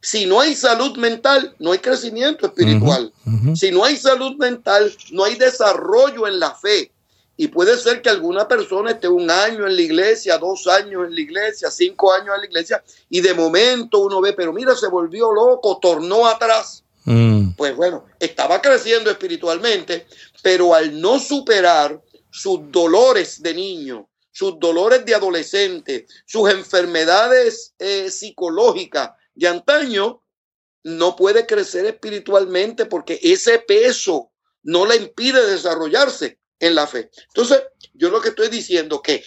Si 0.01 0.27
no 0.27 0.39
hay 0.39 0.55
salud 0.55 0.95
mental, 0.97 1.55
no 1.57 1.71
hay 1.71 1.79
crecimiento 1.79 2.45
espiritual. 2.45 3.11
Si 3.55 3.71
no 3.71 3.83
hay 3.83 3.97
salud 3.97 4.35
mental, 4.37 4.95
no 5.11 5.23
hay 5.23 5.35
desarrollo 5.35 6.27
en 6.27 6.39
la 6.39 6.53
fe. 6.53 6.91
Y 7.37 7.47
puede 7.47 7.77
ser 7.77 8.01
que 8.01 8.09
alguna 8.09 8.47
persona 8.47 8.91
esté 8.91 9.07
un 9.07 9.29
año 9.29 9.65
en 9.67 9.75
la 9.75 9.81
iglesia, 9.81 10.37
dos 10.37 10.67
años 10.67 11.05
en 11.05 11.15
la 11.15 11.21
iglesia, 11.21 11.69
cinco 11.69 12.13
años 12.13 12.35
en 12.35 12.41
la 12.41 12.47
iglesia, 12.47 12.83
y 13.09 13.19
de 13.19 13.33
momento 13.33 13.99
uno 13.99 14.21
ve, 14.21 14.33
pero 14.33 14.53
mira, 14.53 14.75
se 14.75 14.87
volvió 14.87 15.33
loco, 15.33 15.79
tornó 15.81 16.27
atrás. 16.27 16.84
Mm. 17.05 17.51
Pues 17.55 17.75
bueno, 17.75 18.05
estaba 18.19 18.61
creciendo 18.61 19.09
espiritualmente, 19.09 20.07
pero 20.41 20.73
al 20.73 20.99
no 20.99 21.19
superar 21.19 22.01
sus 22.31 22.59
dolores 22.71 23.41
de 23.41 23.53
niño, 23.53 24.09
sus 24.31 24.59
dolores 24.59 25.05
de 25.05 25.15
adolescente, 25.15 26.07
sus 26.25 26.49
enfermedades 26.49 27.73
eh, 27.79 28.11
psicológicas, 28.11 29.11
de 29.33 29.47
antaño 29.47 30.21
no 30.83 31.15
puede 31.15 31.45
crecer 31.45 31.85
espiritualmente 31.85 32.85
porque 32.85 33.19
ese 33.23 33.59
peso 33.59 34.31
no 34.63 34.85
le 34.85 34.97
impide 34.97 35.45
desarrollarse 35.47 36.39
en 36.59 36.75
la 36.75 36.87
fe. 36.87 37.09
Entonces, 37.27 37.63
yo 37.93 38.09
lo 38.09 38.21
que 38.21 38.29
estoy 38.29 38.49
diciendo 38.49 39.01
que 39.01 39.23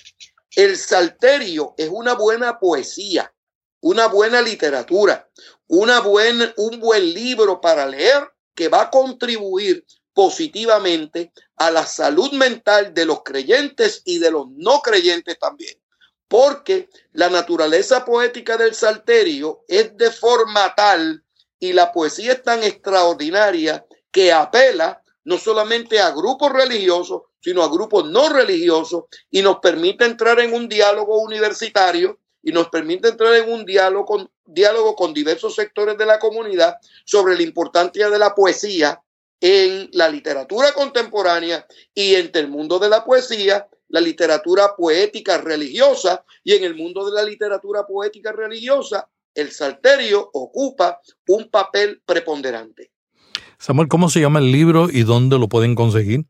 el 0.57 0.77
salterio 0.77 1.75
es 1.77 1.88
una 1.91 2.14
buena 2.14 2.59
poesía, 2.59 3.33
una 3.81 4.07
buena 4.09 4.43
literatura, 4.43 5.29
una 5.67 6.01
buen, 6.01 6.53
un 6.57 6.81
buen 6.81 7.12
libro 7.14 7.61
para 7.61 7.87
leer 7.87 8.29
que 8.55 8.68
va 8.68 8.83
a 8.83 8.91
contribuir 8.91 9.85
positivamente 10.12 11.33
a 11.57 11.70
la 11.70 11.87
salud 11.87 12.33
mental 12.33 12.93
de 12.93 13.05
los 13.05 13.22
creyentes 13.22 14.03
y 14.05 14.18
de 14.18 14.33
los 14.33 14.49
no 14.51 14.81
creyentes 14.81 15.39
también. 15.39 15.79
Porque 16.26 16.89
la 17.12 17.31
naturaleza 17.31 18.05
poética 18.05 18.57
del 18.57 18.74
salterio 18.74 19.64
es 19.68 19.97
de 19.97 20.11
forma 20.11 20.74
tal 20.74 21.22
y 21.61 21.72
la 21.72 21.93
poesía 21.93 22.33
es 22.33 22.43
tan 22.43 22.62
extraordinaria 22.62 23.87
que 24.11 24.33
apela 24.33 25.03
no 25.24 25.39
solamente 25.39 26.01
a 26.01 26.11
grupos 26.11 26.53
religiosos, 26.53 27.22
sino 27.41 27.62
a 27.62 27.68
grupos 27.68 28.07
no 28.07 28.29
religiosos 28.29 29.05
y 29.31 29.43
nos 29.43 29.59
permite 29.61 30.05
entrar 30.05 30.41
en 30.41 30.53
un 30.53 30.68
diálogo 30.68 31.20
universitario 31.20 32.18
y 32.43 32.53
nos 32.53 32.68
permite 32.68 33.09
entrar 33.09 33.34
en 33.34 33.51
un 33.51 33.64
diálogo 33.64 34.05
con, 34.05 34.30
diálogo 34.45 34.95
con 34.95 35.12
diversos 35.12 35.55
sectores 35.55 35.99
de 35.99 36.07
la 36.07 36.18
comunidad 36.18 36.76
sobre 37.05 37.36
la 37.36 37.43
importancia 37.43 38.11
de 38.11 38.18
la 38.18 38.34
poesía 38.34 39.03
en 39.41 39.89
la 39.93 40.09
literatura 40.09 40.72
contemporánea 40.72 41.66
y 41.95 42.14
entre 42.14 42.43
el 42.43 42.49
mundo 42.49 42.78
de 42.78 42.89
la 42.89 43.05
poesía 43.05 43.68
la 43.89 44.01
literatura 44.01 44.76
poética 44.76 45.39
religiosa 45.39 46.24
y 46.45 46.55
en 46.55 46.64
el 46.64 46.74
mundo 46.74 47.09
de 47.09 47.14
la 47.14 47.22
literatura 47.22 47.86
poética 47.86 48.32
religiosa 48.32 49.09
el 49.34 49.53
salterio 49.53 50.30
ocupa 50.32 51.01
un 51.28 51.49
papel 51.49 52.03
preponderante. 52.05 52.91
Samuel, 53.59 53.89
¿cómo 53.89 54.11
se 54.11 54.20
llama 54.20 54.41
el 54.41 54.53
libro 54.53 54.89
y 54.91 55.05
dónde 55.05 55.39
lo 55.39 55.49
pueden 55.49 55.74
conseguir? 55.74 56.24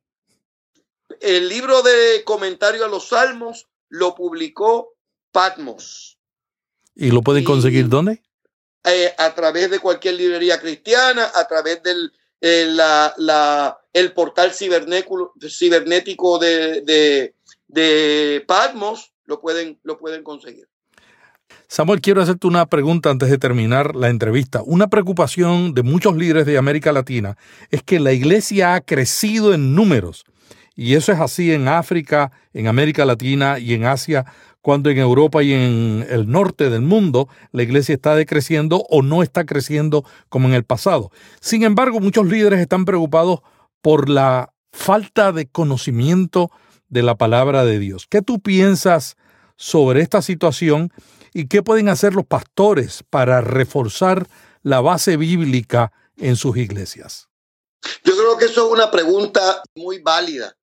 El 1.20 1.48
libro 1.48 1.82
de 1.82 2.22
comentario 2.24 2.84
a 2.84 2.88
los 2.88 3.09
salmos 3.09 3.66
lo 3.88 4.14
publicó 4.14 4.94
Patmos. 5.43 6.18
¿Y 6.97 7.12
lo 7.12 7.22
pueden 7.22 7.45
conseguir 7.45 7.84
Y- 7.84 7.89
dónde? 7.89 8.20
eh, 8.84 9.12
a 9.18 9.32
través 9.34 9.70
de 9.70 9.78
cualquier 9.78 10.14
librería 10.14 10.59
cristiana, 10.61 11.30
a 11.32 11.47
través 11.47 11.80
del 11.84 12.12
eh, 12.41 12.66
la- 12.68 13.12
la- 13.18 13.78
el 13.93 14.12
portal 14.12 14.53
cibernético 14.53 16.39
de, 16.39 16.80
de, 16.82 17.34
de 17.68 18.45
Patmos, 18.47 19.12
lo 19.26 19.41
pueden, 19.41 19.78
lo 19.82 19.99
pueden 19.99 20.22
conseguir. 20.22 20.68
Samuel, 21.68 22.01
quiero 22.01 22.22
hacerte 22.22 22.47
una 22.47 22.66
pregunta 22.66 23.11
antes 23.11 23.28
de 23.30 23.39
terminar 23.39 23.95
la 23.95 24.09
entrevista. 24.09 24.62
Una 24.64 24.86
preocupación 24.89 25.74
de 25.74 25.82
muchos 25.82 26.16
líderes 26.16 26.47
de 26.47 26.59
América 26.59 26.93
Latina 26.93 27.36
es 27.70 27.82
que 27.82 28.01
la 28.01 28.12
iglesia 28.12 28.74
ha 28.74 28.80
crecido 28.80 29.53
en 29.55 29.74
números. 29.74 30.24
Y 30.76 30.95
eso 30.95 31.11
es 31.11 31.18
así 31.18 31.53
en 31.53 31.66
África, 31.66 32.30
en 32.55 32.68
América 32.68 33.05
Latina 33.05 33.59
y 33.59 33.74
en 33.74 33.84
Asia, 33.84 34.24
cuando 34.61 34.90
en 34.90 34.98
Europa 34.98 35.42
y 35.42 35.52
en 35.52 36.06
el 36.09 36.30
norte 36.30 36.70
del 36.70 36.82
mundo 36.82 37.28
la 37.52 37.62
iglesia 37.62 37.94
está 37.94 38.14
decreciendo 38.14 38.84
o 38.88 39.02
no 39.02 39.22
está 39.22 39.46
creciendo 39.46 40.04
como 40.28 40.48
en 40.48 40.54
el 40.54 40.64
pasado. 40.64 41.11
Sin 41.40 41.62
embargo, 41.62 42.00
muchos 42.00 42.26
líderes 42.26 42.61
están 42.61 42.84
preocupados 42.84 43.40
por 43.80 44.09
la 44.09 44.52
falta 44.72 45.32
de 45.32 45.48
conocimiento 45.48 46.50
de 46.88 47.02
la 47.02 47.16
palabra 47.16 47.64
de 47.64 47.78
Dios. 47.78 48.06
¿Qué 48.09 48.22
tú 48.22 48.40
piensas 48.40 49.16
sobre 49.56 50.00
esta 50.00 50.22
situación 50.22 50.92
y 51.32 51.48
qué 51.48 51.62
pueden 51.62 51.88
hacer 51.88 52.14
los 52.14 52.26
pastores 52.26 53.04
para 53.09 53.40
reforzar 53.40 54.28
la 54.62 54.80
base 54.80 55.16
bíblica 55.16 55.92
en 56.16 56.36
sus 56.36 56.56
iglesias? 56.56 57.28
Yo 58.04 58.16
creo 58.16 58.38
que 58.38 58.46
eso 58.46 58.66
es 58.66 58.72
una 58.72 58.90
pregunta 58.90 59.62
muy 59.74 60.00
válida. 60.00 60.56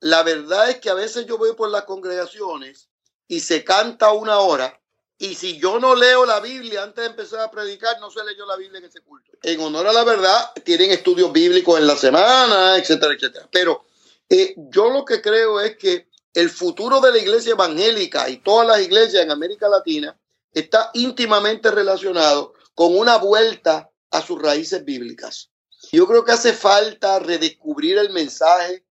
La 0.00 0.22
verdad 0.22 0.70
es 0.70 0.76
que 0.78 0.90
a 0.90 0.94
veces 0.94 1.26
yo 1.26 1.38
voy 1.38 1.54
por 1.56 1.70
las 1.70 1.84
congregaciones 1.84 2.87
y 3.28 3.40
se 3.40 3.62
canta 3.62 4.12
una 4.12 4.38
hora 4.38 4.78
y 5.20 5.34
si 5.34 5.58
yo 5.58 5.80
no 5.80 5.96
leo 5.96 6.24
la 6.24 6.38
Biblia 6.38 6.84
antes 6.84 7.02
de 7.02 7.10
empezar 7.10 7.40
a 7.40 7.50
predicar, 7.50 7.98
no 8.00 8.08
se 8.08 8.24
leyó 8.24 8.46
la 8.46 8.56
Biblia 8.56 8.78
en 8.78 8.84
ese 8.84 9.00
culto. 9.00 9.32
En 9.42 9.60
honor 9.60 9.88
a 9.88 9.92
la 9.92 10.04
verdad, 10.04 10.52
tienen 10.64 10.92
estudios 10.92 11.32
bíblicos 11.32 11.76
en 11.76 11.88
la 11.88 11.96
semana, 11.96 12.76
etcétera, 12.76 13.14
etcétera. 13.14 13.48
Pero 13.50 13.84
eh, 14.28 14.54
yo 14.56 14.90
lo 14.90 15.04
que 15.04 15.20
creo 15.20 15.60
es 15.60 15.76
que 15.76 16.06
el 16.34 16.48
futuro 16.50 17.00
de 17.00 17.10
la 17.10 17.18
iglesia 17.18 17.52
evangélica 17.52 18.28
y 18.30 18.36
todas 18.36 18.68
las 18.68 18.80
iglesias 18.80 19.24
en 19.24 19.32
América 19.32 19.68
Latina 19.68 20.16
está 20.52 20.90
íntimamente 20.94 21.72
relacionado 21.72 22.54
con 22.76 22.96
una 22.96 23.16
vuelta 23.16 23.90
a 24.12 24.22
sus 24.22 24.40
raíces 24.40 24.84
bíblicas. 24.84 25.50
Yo 25.90 26.06
creo 26.06 26.24
que 26.24 26.32
hace 26.32 26.52
falta 26.52 27.18
redescubrir 27.18 27.98
el 27.98 28.10
mensaje. 28.10 28.84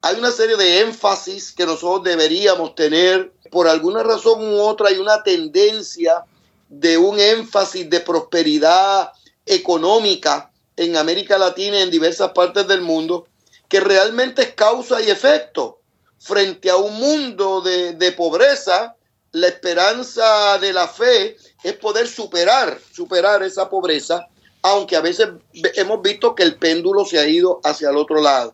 Hay 0.00 0.16
una 0.16 0.30
serie 0.30 0.56
de 0.56 0.80
énfasis 0.80 1.52
que 1.52 1.66
nosotros 1.66 2.02
deberíamos 2.02 2.74
tener. 2.74 3.34
Por 3.50 3.68
alguna 3.68 4.02
razón 4.02 4.42
u 4.42 4.60
otra 4.60 4.88
hay 4.88 4.98
una 4.98 5.22
tendencia 5.22 6.24
de 6.68 6.98
un 6.98 7.18
énfasis 7.18 7.88
de 7.88 8.00
prosperidad 8.00 9.12
económica 9.44 10.50
en 10.76 10.96
América 10.96 11.38
Latina 11.38 11.78
y 11.78 11.82
en 11.82 11.90
diversas 11.90 12.32
partes 12.32 12.66
del 12.66 12.80
mundo 12.80 13.26
que 13.68 13.80
realmente 13.80 14.42
es 14.42 14.54
causa 14.54 15.00
y 15.00 15.10
efecto. 15.10 15.78
Frente 16.18 16.70
a 16.70 16.76
un 16.76 16.94
mundo 16.94 17.60
de, 17.60 17.92
de 17.94 18.12
pobreza, 18.12 18.94
la 19.32 19.48
esperanza 19.48 20.58
de 20.58 20.72
la 20.72 20.88
fe 20.88 21.36
es 21.62 21.72
poder 21.74 22.06
superar, 22.08 22.78
superar 22.92 23.42
esa 23.42 23.68
pobreza 23.68 24.26
aunque 24.62 24.96
a 24.96 25.00
veces 25.00 25.28
ve- 25.54 25.72
hemos 25.76 26.02
visto 26.02 26.34
que 26.34 26.42
el 26.42 26.56
péndulo 26.56 27.04
se 27.04 27.20
ha 27.20 27.28
ido 27.28 27.60
hacia 27.62 27.90
el 27.90 27.96
otro 27.96 28.20
lado. 28.20 28.52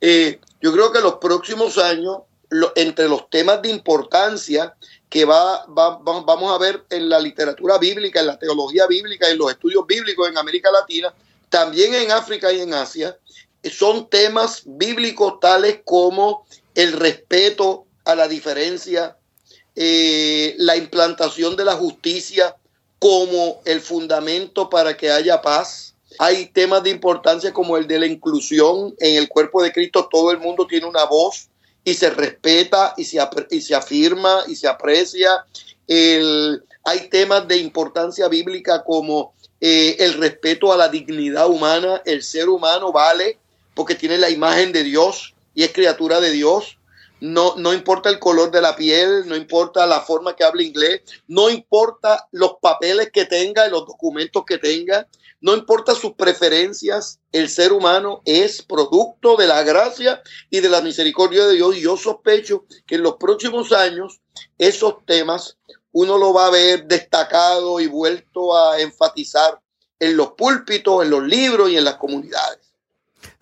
Eh, 0.00 0.40
yo 0.62 0.72
creo 0.72 0.90
que 0.92 1.00
los 1.02 1.16
próximos 1.16 1.76
años, 1.76 2.18
entre 2.76 3.08
los 3.08 3.28
temas 3.30 3.60
de 3.62 3.70
importancia 3.70 4.74
que 5.08 5.24
va, 5.24 5.64
va- 5.66 5.98
va- 5.98 6.22
vamos 6.22 6.54
a 6.54 6.58
ver 6.58 6.84
en 6.90 7.08
la 7.08 7.18
literatura 7.20 7.78
bíblica, 7.78 8.20
en 8.20 8.26
la 8.28 8.38
teología 8.38 8.86
bíblica, 8.86 9.28
en 9.28 9.38
los 9.38 9.50
estudios 9.50 9.86
bíblicos 9.86 10.28
en 10.28 10.38
América 10.38 10.70
Latina, 10.70 11.12
también 11.48 11.94
en 11.94 12.10
África 12.12 12.52
y 12.52 12.60
en 12.60 12.72
Asia, 12.74 13.16
son 13.70 14.08
temas 14.08 14.62
bíblicos 14.64 15.38
tales 15.40 15.80
como 15.84 16.46
el 16.74 16.92
respeto 16.92 17.84
a 18.04 18.14
la 18.14 18.26
diferencia, 18.26 19.16
eh, 19.76 20.54
la 20.58 20.76
implantación 20.76 21.56
de 21.56 21.64
la 21.64 21.74
justicia 21.74 22.56
como 22.98 23.60
el 23.64 23.80
fundamento 23.80 24.68
para 24.70 24.96
que 24.96 25.10
haya 25.10 25.40
paz. 25.42 25.94
Hay 26.18 26.46
temas 26.46 26.82
de 26.82 26.90
importancia 26.90 27.52
como 27.52 27.76
el 27.76 27.86
de 27.86 27.98
la 27.98 28.06
inclusión 28.06 28.94
en 28.98 29.16
el 29.16 29.28
cuerpo 29.28 29.62
de 29.62 29.72
Cristo. 29.72 30.08
Todo 30.10 30.30
el 30.30 30.38
mundo 30.38 30.66
tiene 30.66 30.86
una 30.86 31.04
voz 31.04 31.48
y 31.84 31.94
se 31.94 32.10
respeta 32.10 32.94
y 32.96 33.04
se, 33.04 33.18
y 33.50 33.60
se 33.60 33.74
afirma 33.74 34.44
y 34.46 34.56
se 34.56 34.68
aprecia. 34.68 35.44
El- 35.86 36.62
hay 36.84 37.08
temas 37.08 37.46
de 37.46 37.58
importancia 37.58 38.28
bíblica 38.28 38.82
como 38.84 39.34
eh, 39.60 39.96
el 40.00 40.14
respeto 40.14 40.72
a 40.72 40.76
la 40.76 40.88
dignidad 40.88 41.48
humana. 41.48 42.02
El 42.04 42.22
ser 42.22 42.48
humano 42.48 42.92
vale 42.92 43.38
porque 43.74 43.94
tiene 43.94 44.18
la 44.18 44.30
imagen 44.30 44.72
de 44.72 44.82
Dios 44.82 45.34
y 45.54 45.62
es 45.62 45.72
criatura 45.72 46.20
de 46.20 46.30
Dios. 46.30 46.78
No, 47.24 47.54
no 47.56 47.72
importa 47.72 48.08
el 48.08 48.18
color 48.18 48.50
de 48.50 48.60
la 48.60 48.74
piel, 48.74 49.28
no 49.28 49.36
importa 49.36 49.86
la 49.86 50.00
forma 50.00 50.34
que 50.34 50.42
hable 50.42 50.64
inglés, 50.64 51.02
no 51.28 51.50
importa 51.50 52.26
los 52.32 52.54
papeles 52.60 53.12
que 53.12 53.26
tenga 53.26 53.68
los 53.68 53.86
documentos 53.86 54.42
que 54.44 54.58
tenga, 54.58 55.06
no 55.40 55.54
importa 55.54 55.94
sus 55.94 56.14
preferencias, 56.14 57.20
el 57.30 57.48
ser 57.48 57.72
humano 57.72 58.22
es 58.24 58.62
producto 58.62 59.36
de 59.36 59.46
la 59.46 59.62
gracia 59.62 60.20
y 60.50 60.58
de 60.58 60.68
la 60.68 60.80
misericordia 60.80 61.46
de 61.46 61.54
Dios. 61.54 61.76
Y 61.76 61.82
yo 61.82 61.96
sospecho 61.96 62.64
que 62.88 62.96
en 62.96 63.04
los 63.04 63.14
próximos 63.18 63.70
años 63.70 64.20
esos 64.58 65.06
temas 65.06 65.58
uno 65.92 66.18
lo 66.18 66.32
va 66.32 66.46
a 66.46 66.50
ver 66.50 66.86
destacado 66.86 67.78
y 67.78 67.86
vuelto 67.86 68.56
a 68.56 68.80
enfatizar 68.80 69.60
en 70.00 70.16
los 70.16 70.32
púlpitos, 70.32 71.04
en 71.04 71.10
los 71.10 71.22
libros 71.22 71.70
y 71.70 71.76
en 71.76 71.84
las 71.84 71.98
comunidades. 71.98 72.61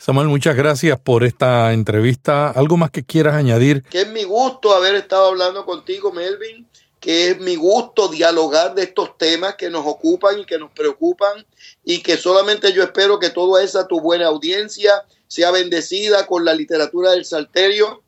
Samuel, 0.00 0.28
muchas 0.28 0.56
gracias 0.56 0.98
por 0.98 1.24
esta 1.24 1.74
entrevista. 1.74 2.48
¿Algo 2.48 2.78
más 2.78 2.90
que 2.90 3.04
quieras 3.04 3.34
añadir? 3.34 3.82
que 3.82 4.00
es 4.00 4.08
mi 4.08 4.24
gusto 4.24 4.74
haber 4.74 4.94
estado 4.94 5.26
hablando 5.26 5.66
contigo, 5.66 6.10
Melvin, 6.10 6.66
que 6.98 7.28
es 7.28 7.38
mi 7.38 7.54
gusto 7.54 8.08
dialogar 8.08 8.74
de 8.74 8.84
estos 8.84 9.18
temas 9.18 9.56
que 9.56 9.68
nos 9.68 9.86
ocupan 9.86 10.38
y 10.38 10.46
que 10.46 10.58
nos 10.58 10.70
preocupan 10.70 11.44
y 11.84 12.00
que 12.00 12.16
solamente 12.16 12.72
yo 12.72 12.82
espero 12.82 13.18
que 13.18 13.28
toda 13.28 13.62
esa 13.62 13.86
tu 13.86 14.00
buena 14.00 14.28
audiencia 14.28 15.04
sea 15.28 15.50
bendecida 15.50 16.26
con 16.26 16.46
la 16.46 16.54
literatura 16.54 17.10
del 17.10 17.26
Salterio. 17.26 18.02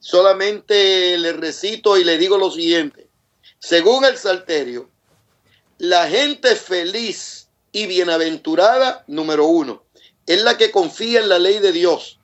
Solamente 0.00 1.16
le 1.16 1.32
recito 1.32 1.96
y 1.96 2.04
le 2.04 2.18
digo 2.18 2.36
lo 2.36 2.50
siguiente. 2.50 3.08
Según 3.58 4.04
el 4.04 4.18
Salterio, 4.18 4.90
la 5.78 6.08
gente 6.08 6.56
feliz 6.56 7.48
y 7.72 7.86
bienaventurada, 7.86 9.04
número 9.06 9.46
uno, 9.46 9.87
es 10.28 10.42
la 10.42 10.58
que 10.58 10.70
confía 10.70 11.20
en 11.20 11.30
la 11.30 11.38
ley 11.38 11.58
de 11.58 11.72
Dios, 11.72 12.20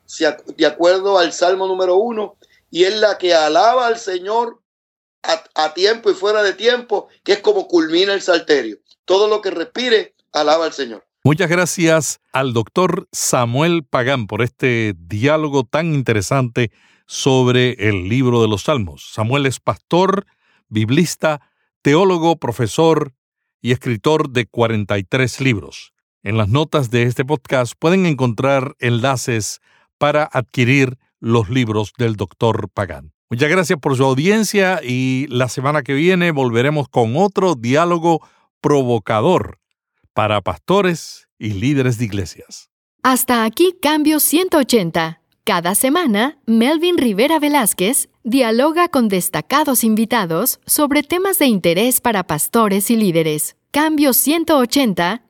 de 0.57 0.65
acuerdo 0.67 1.17
al 1.17 1.33
Salmo 1.33 1.65
número 1.65 1.95
uno, 1.95 2.37
y 2.69 2.83
es 2.83 2.95
la 2.95 3.17
que 3.17 3.33
alaba 3.33 3.87
al 3.87 3.97
Señor 3.97 4.61
a, 5.23 5.43
a 5.55 5.73
tiempo 5.73 6.11
y 6.11 6.13
fuera 6.13 6.43
de 6.43 6.53
tiempo, 6.53 7.09
que 7.23 7.33
es 7.33 7.39
como 7.39 7.67
culmina 7.67 8.13
el 8.13 8.21
salterio. 8.21 8.77
Todo 9.05 9.27
lo 9.27 9.41
que 9.41 9.49
respire, 9.49 10.13
alaba 10.31 10.65
al 10.65 10.73
Señor. 10.73 11.03
Muchas 11.23 11.49
gracias 11.49 12.19
al 12.31 12.53
doctor 12.53 13.07
Samuel 13.11 13.83
Pagán 13.83 14.27
por 14.27 14.43
este 14.43 14.93
diálogo 14.95 15.63
tan 15.63 15.95
interesante 15.95 16.71
sobre 17.07 17.89
el 17.89 18.07
libro 18.07 18.39
de 18.43 18.47
los 18.47 18.65
Salmos. 18.65 19.09
Samuel 19.11 19.47
es 19.47 19.59
pastor, 19.59 20.27
biblista, 20.69 21.41
teólogo, 21.81 22.35
profesor 22.35 23.13
y 23.61 23.71
escritor 23.71 24.29
de 24.29 24.45
43 24.45 25.41
libros. 25.41 25.94
En 26.25 26.37
las 26.37 26.49
notas 26.49 26.89
de 26.89 27.03
este 27.03 27.23
podcast 27.23 27.73
pueden 27.77 28.07
encontrar 28.07 28.75
enlaces 28.79 29.61
para 29.99 30.23
adquirir 30.23 30.97
los 31.19 31.51
libros 31.51 31.93
del 31.99 32.15
doctor 32.15 32.67
Pagán. 32.73 33.13
Muchas 33.29 33.47
gracias 33.47 33.77
por 33.79 33.95
su 33.95 34.03
audiencia 34.03 34.81
y 34.83 35.27
la 35.29 35.49
semana 35.49 35.83
que 35.83 35.93
viene 35.93 36.31
volveremos 36.31 36.89
con 36.89 37.15
otro 37.15 37.53
diálogo 37.53 38.27
provocador 38.59 39.59
para 40.13 40.41
pastores 40.41 41.27
y 41.37 41.49
líderes 41.49 41.99
de 41.99 42.05
iglesias. 42.05 42.71
Hasta 43.03 43.43
aquí 43.43 43.75
Cambio 43.79 44.19
180. 44.19 45.21
Cada 45.43 45.75
semana, 45.75 46.39
Melvin 46.47 46.97
Rivera 46.97 47.37
Velázquez 47.37 48.09
dialoga 48.23 48.87
con 48.87 49.09
destacados 49.09 49.83
invitados 49.83 50.59
sobre 50.65 51.03
temas 51.03 51.37
de 51.37 51.45
interés 51.45 52.01
para 52.01 52.23
pastores 52.23 52.89
y 52.89 52.95
líderes. 52.95 53.57
Cambio 53.69 54.13
180 54.13 55.24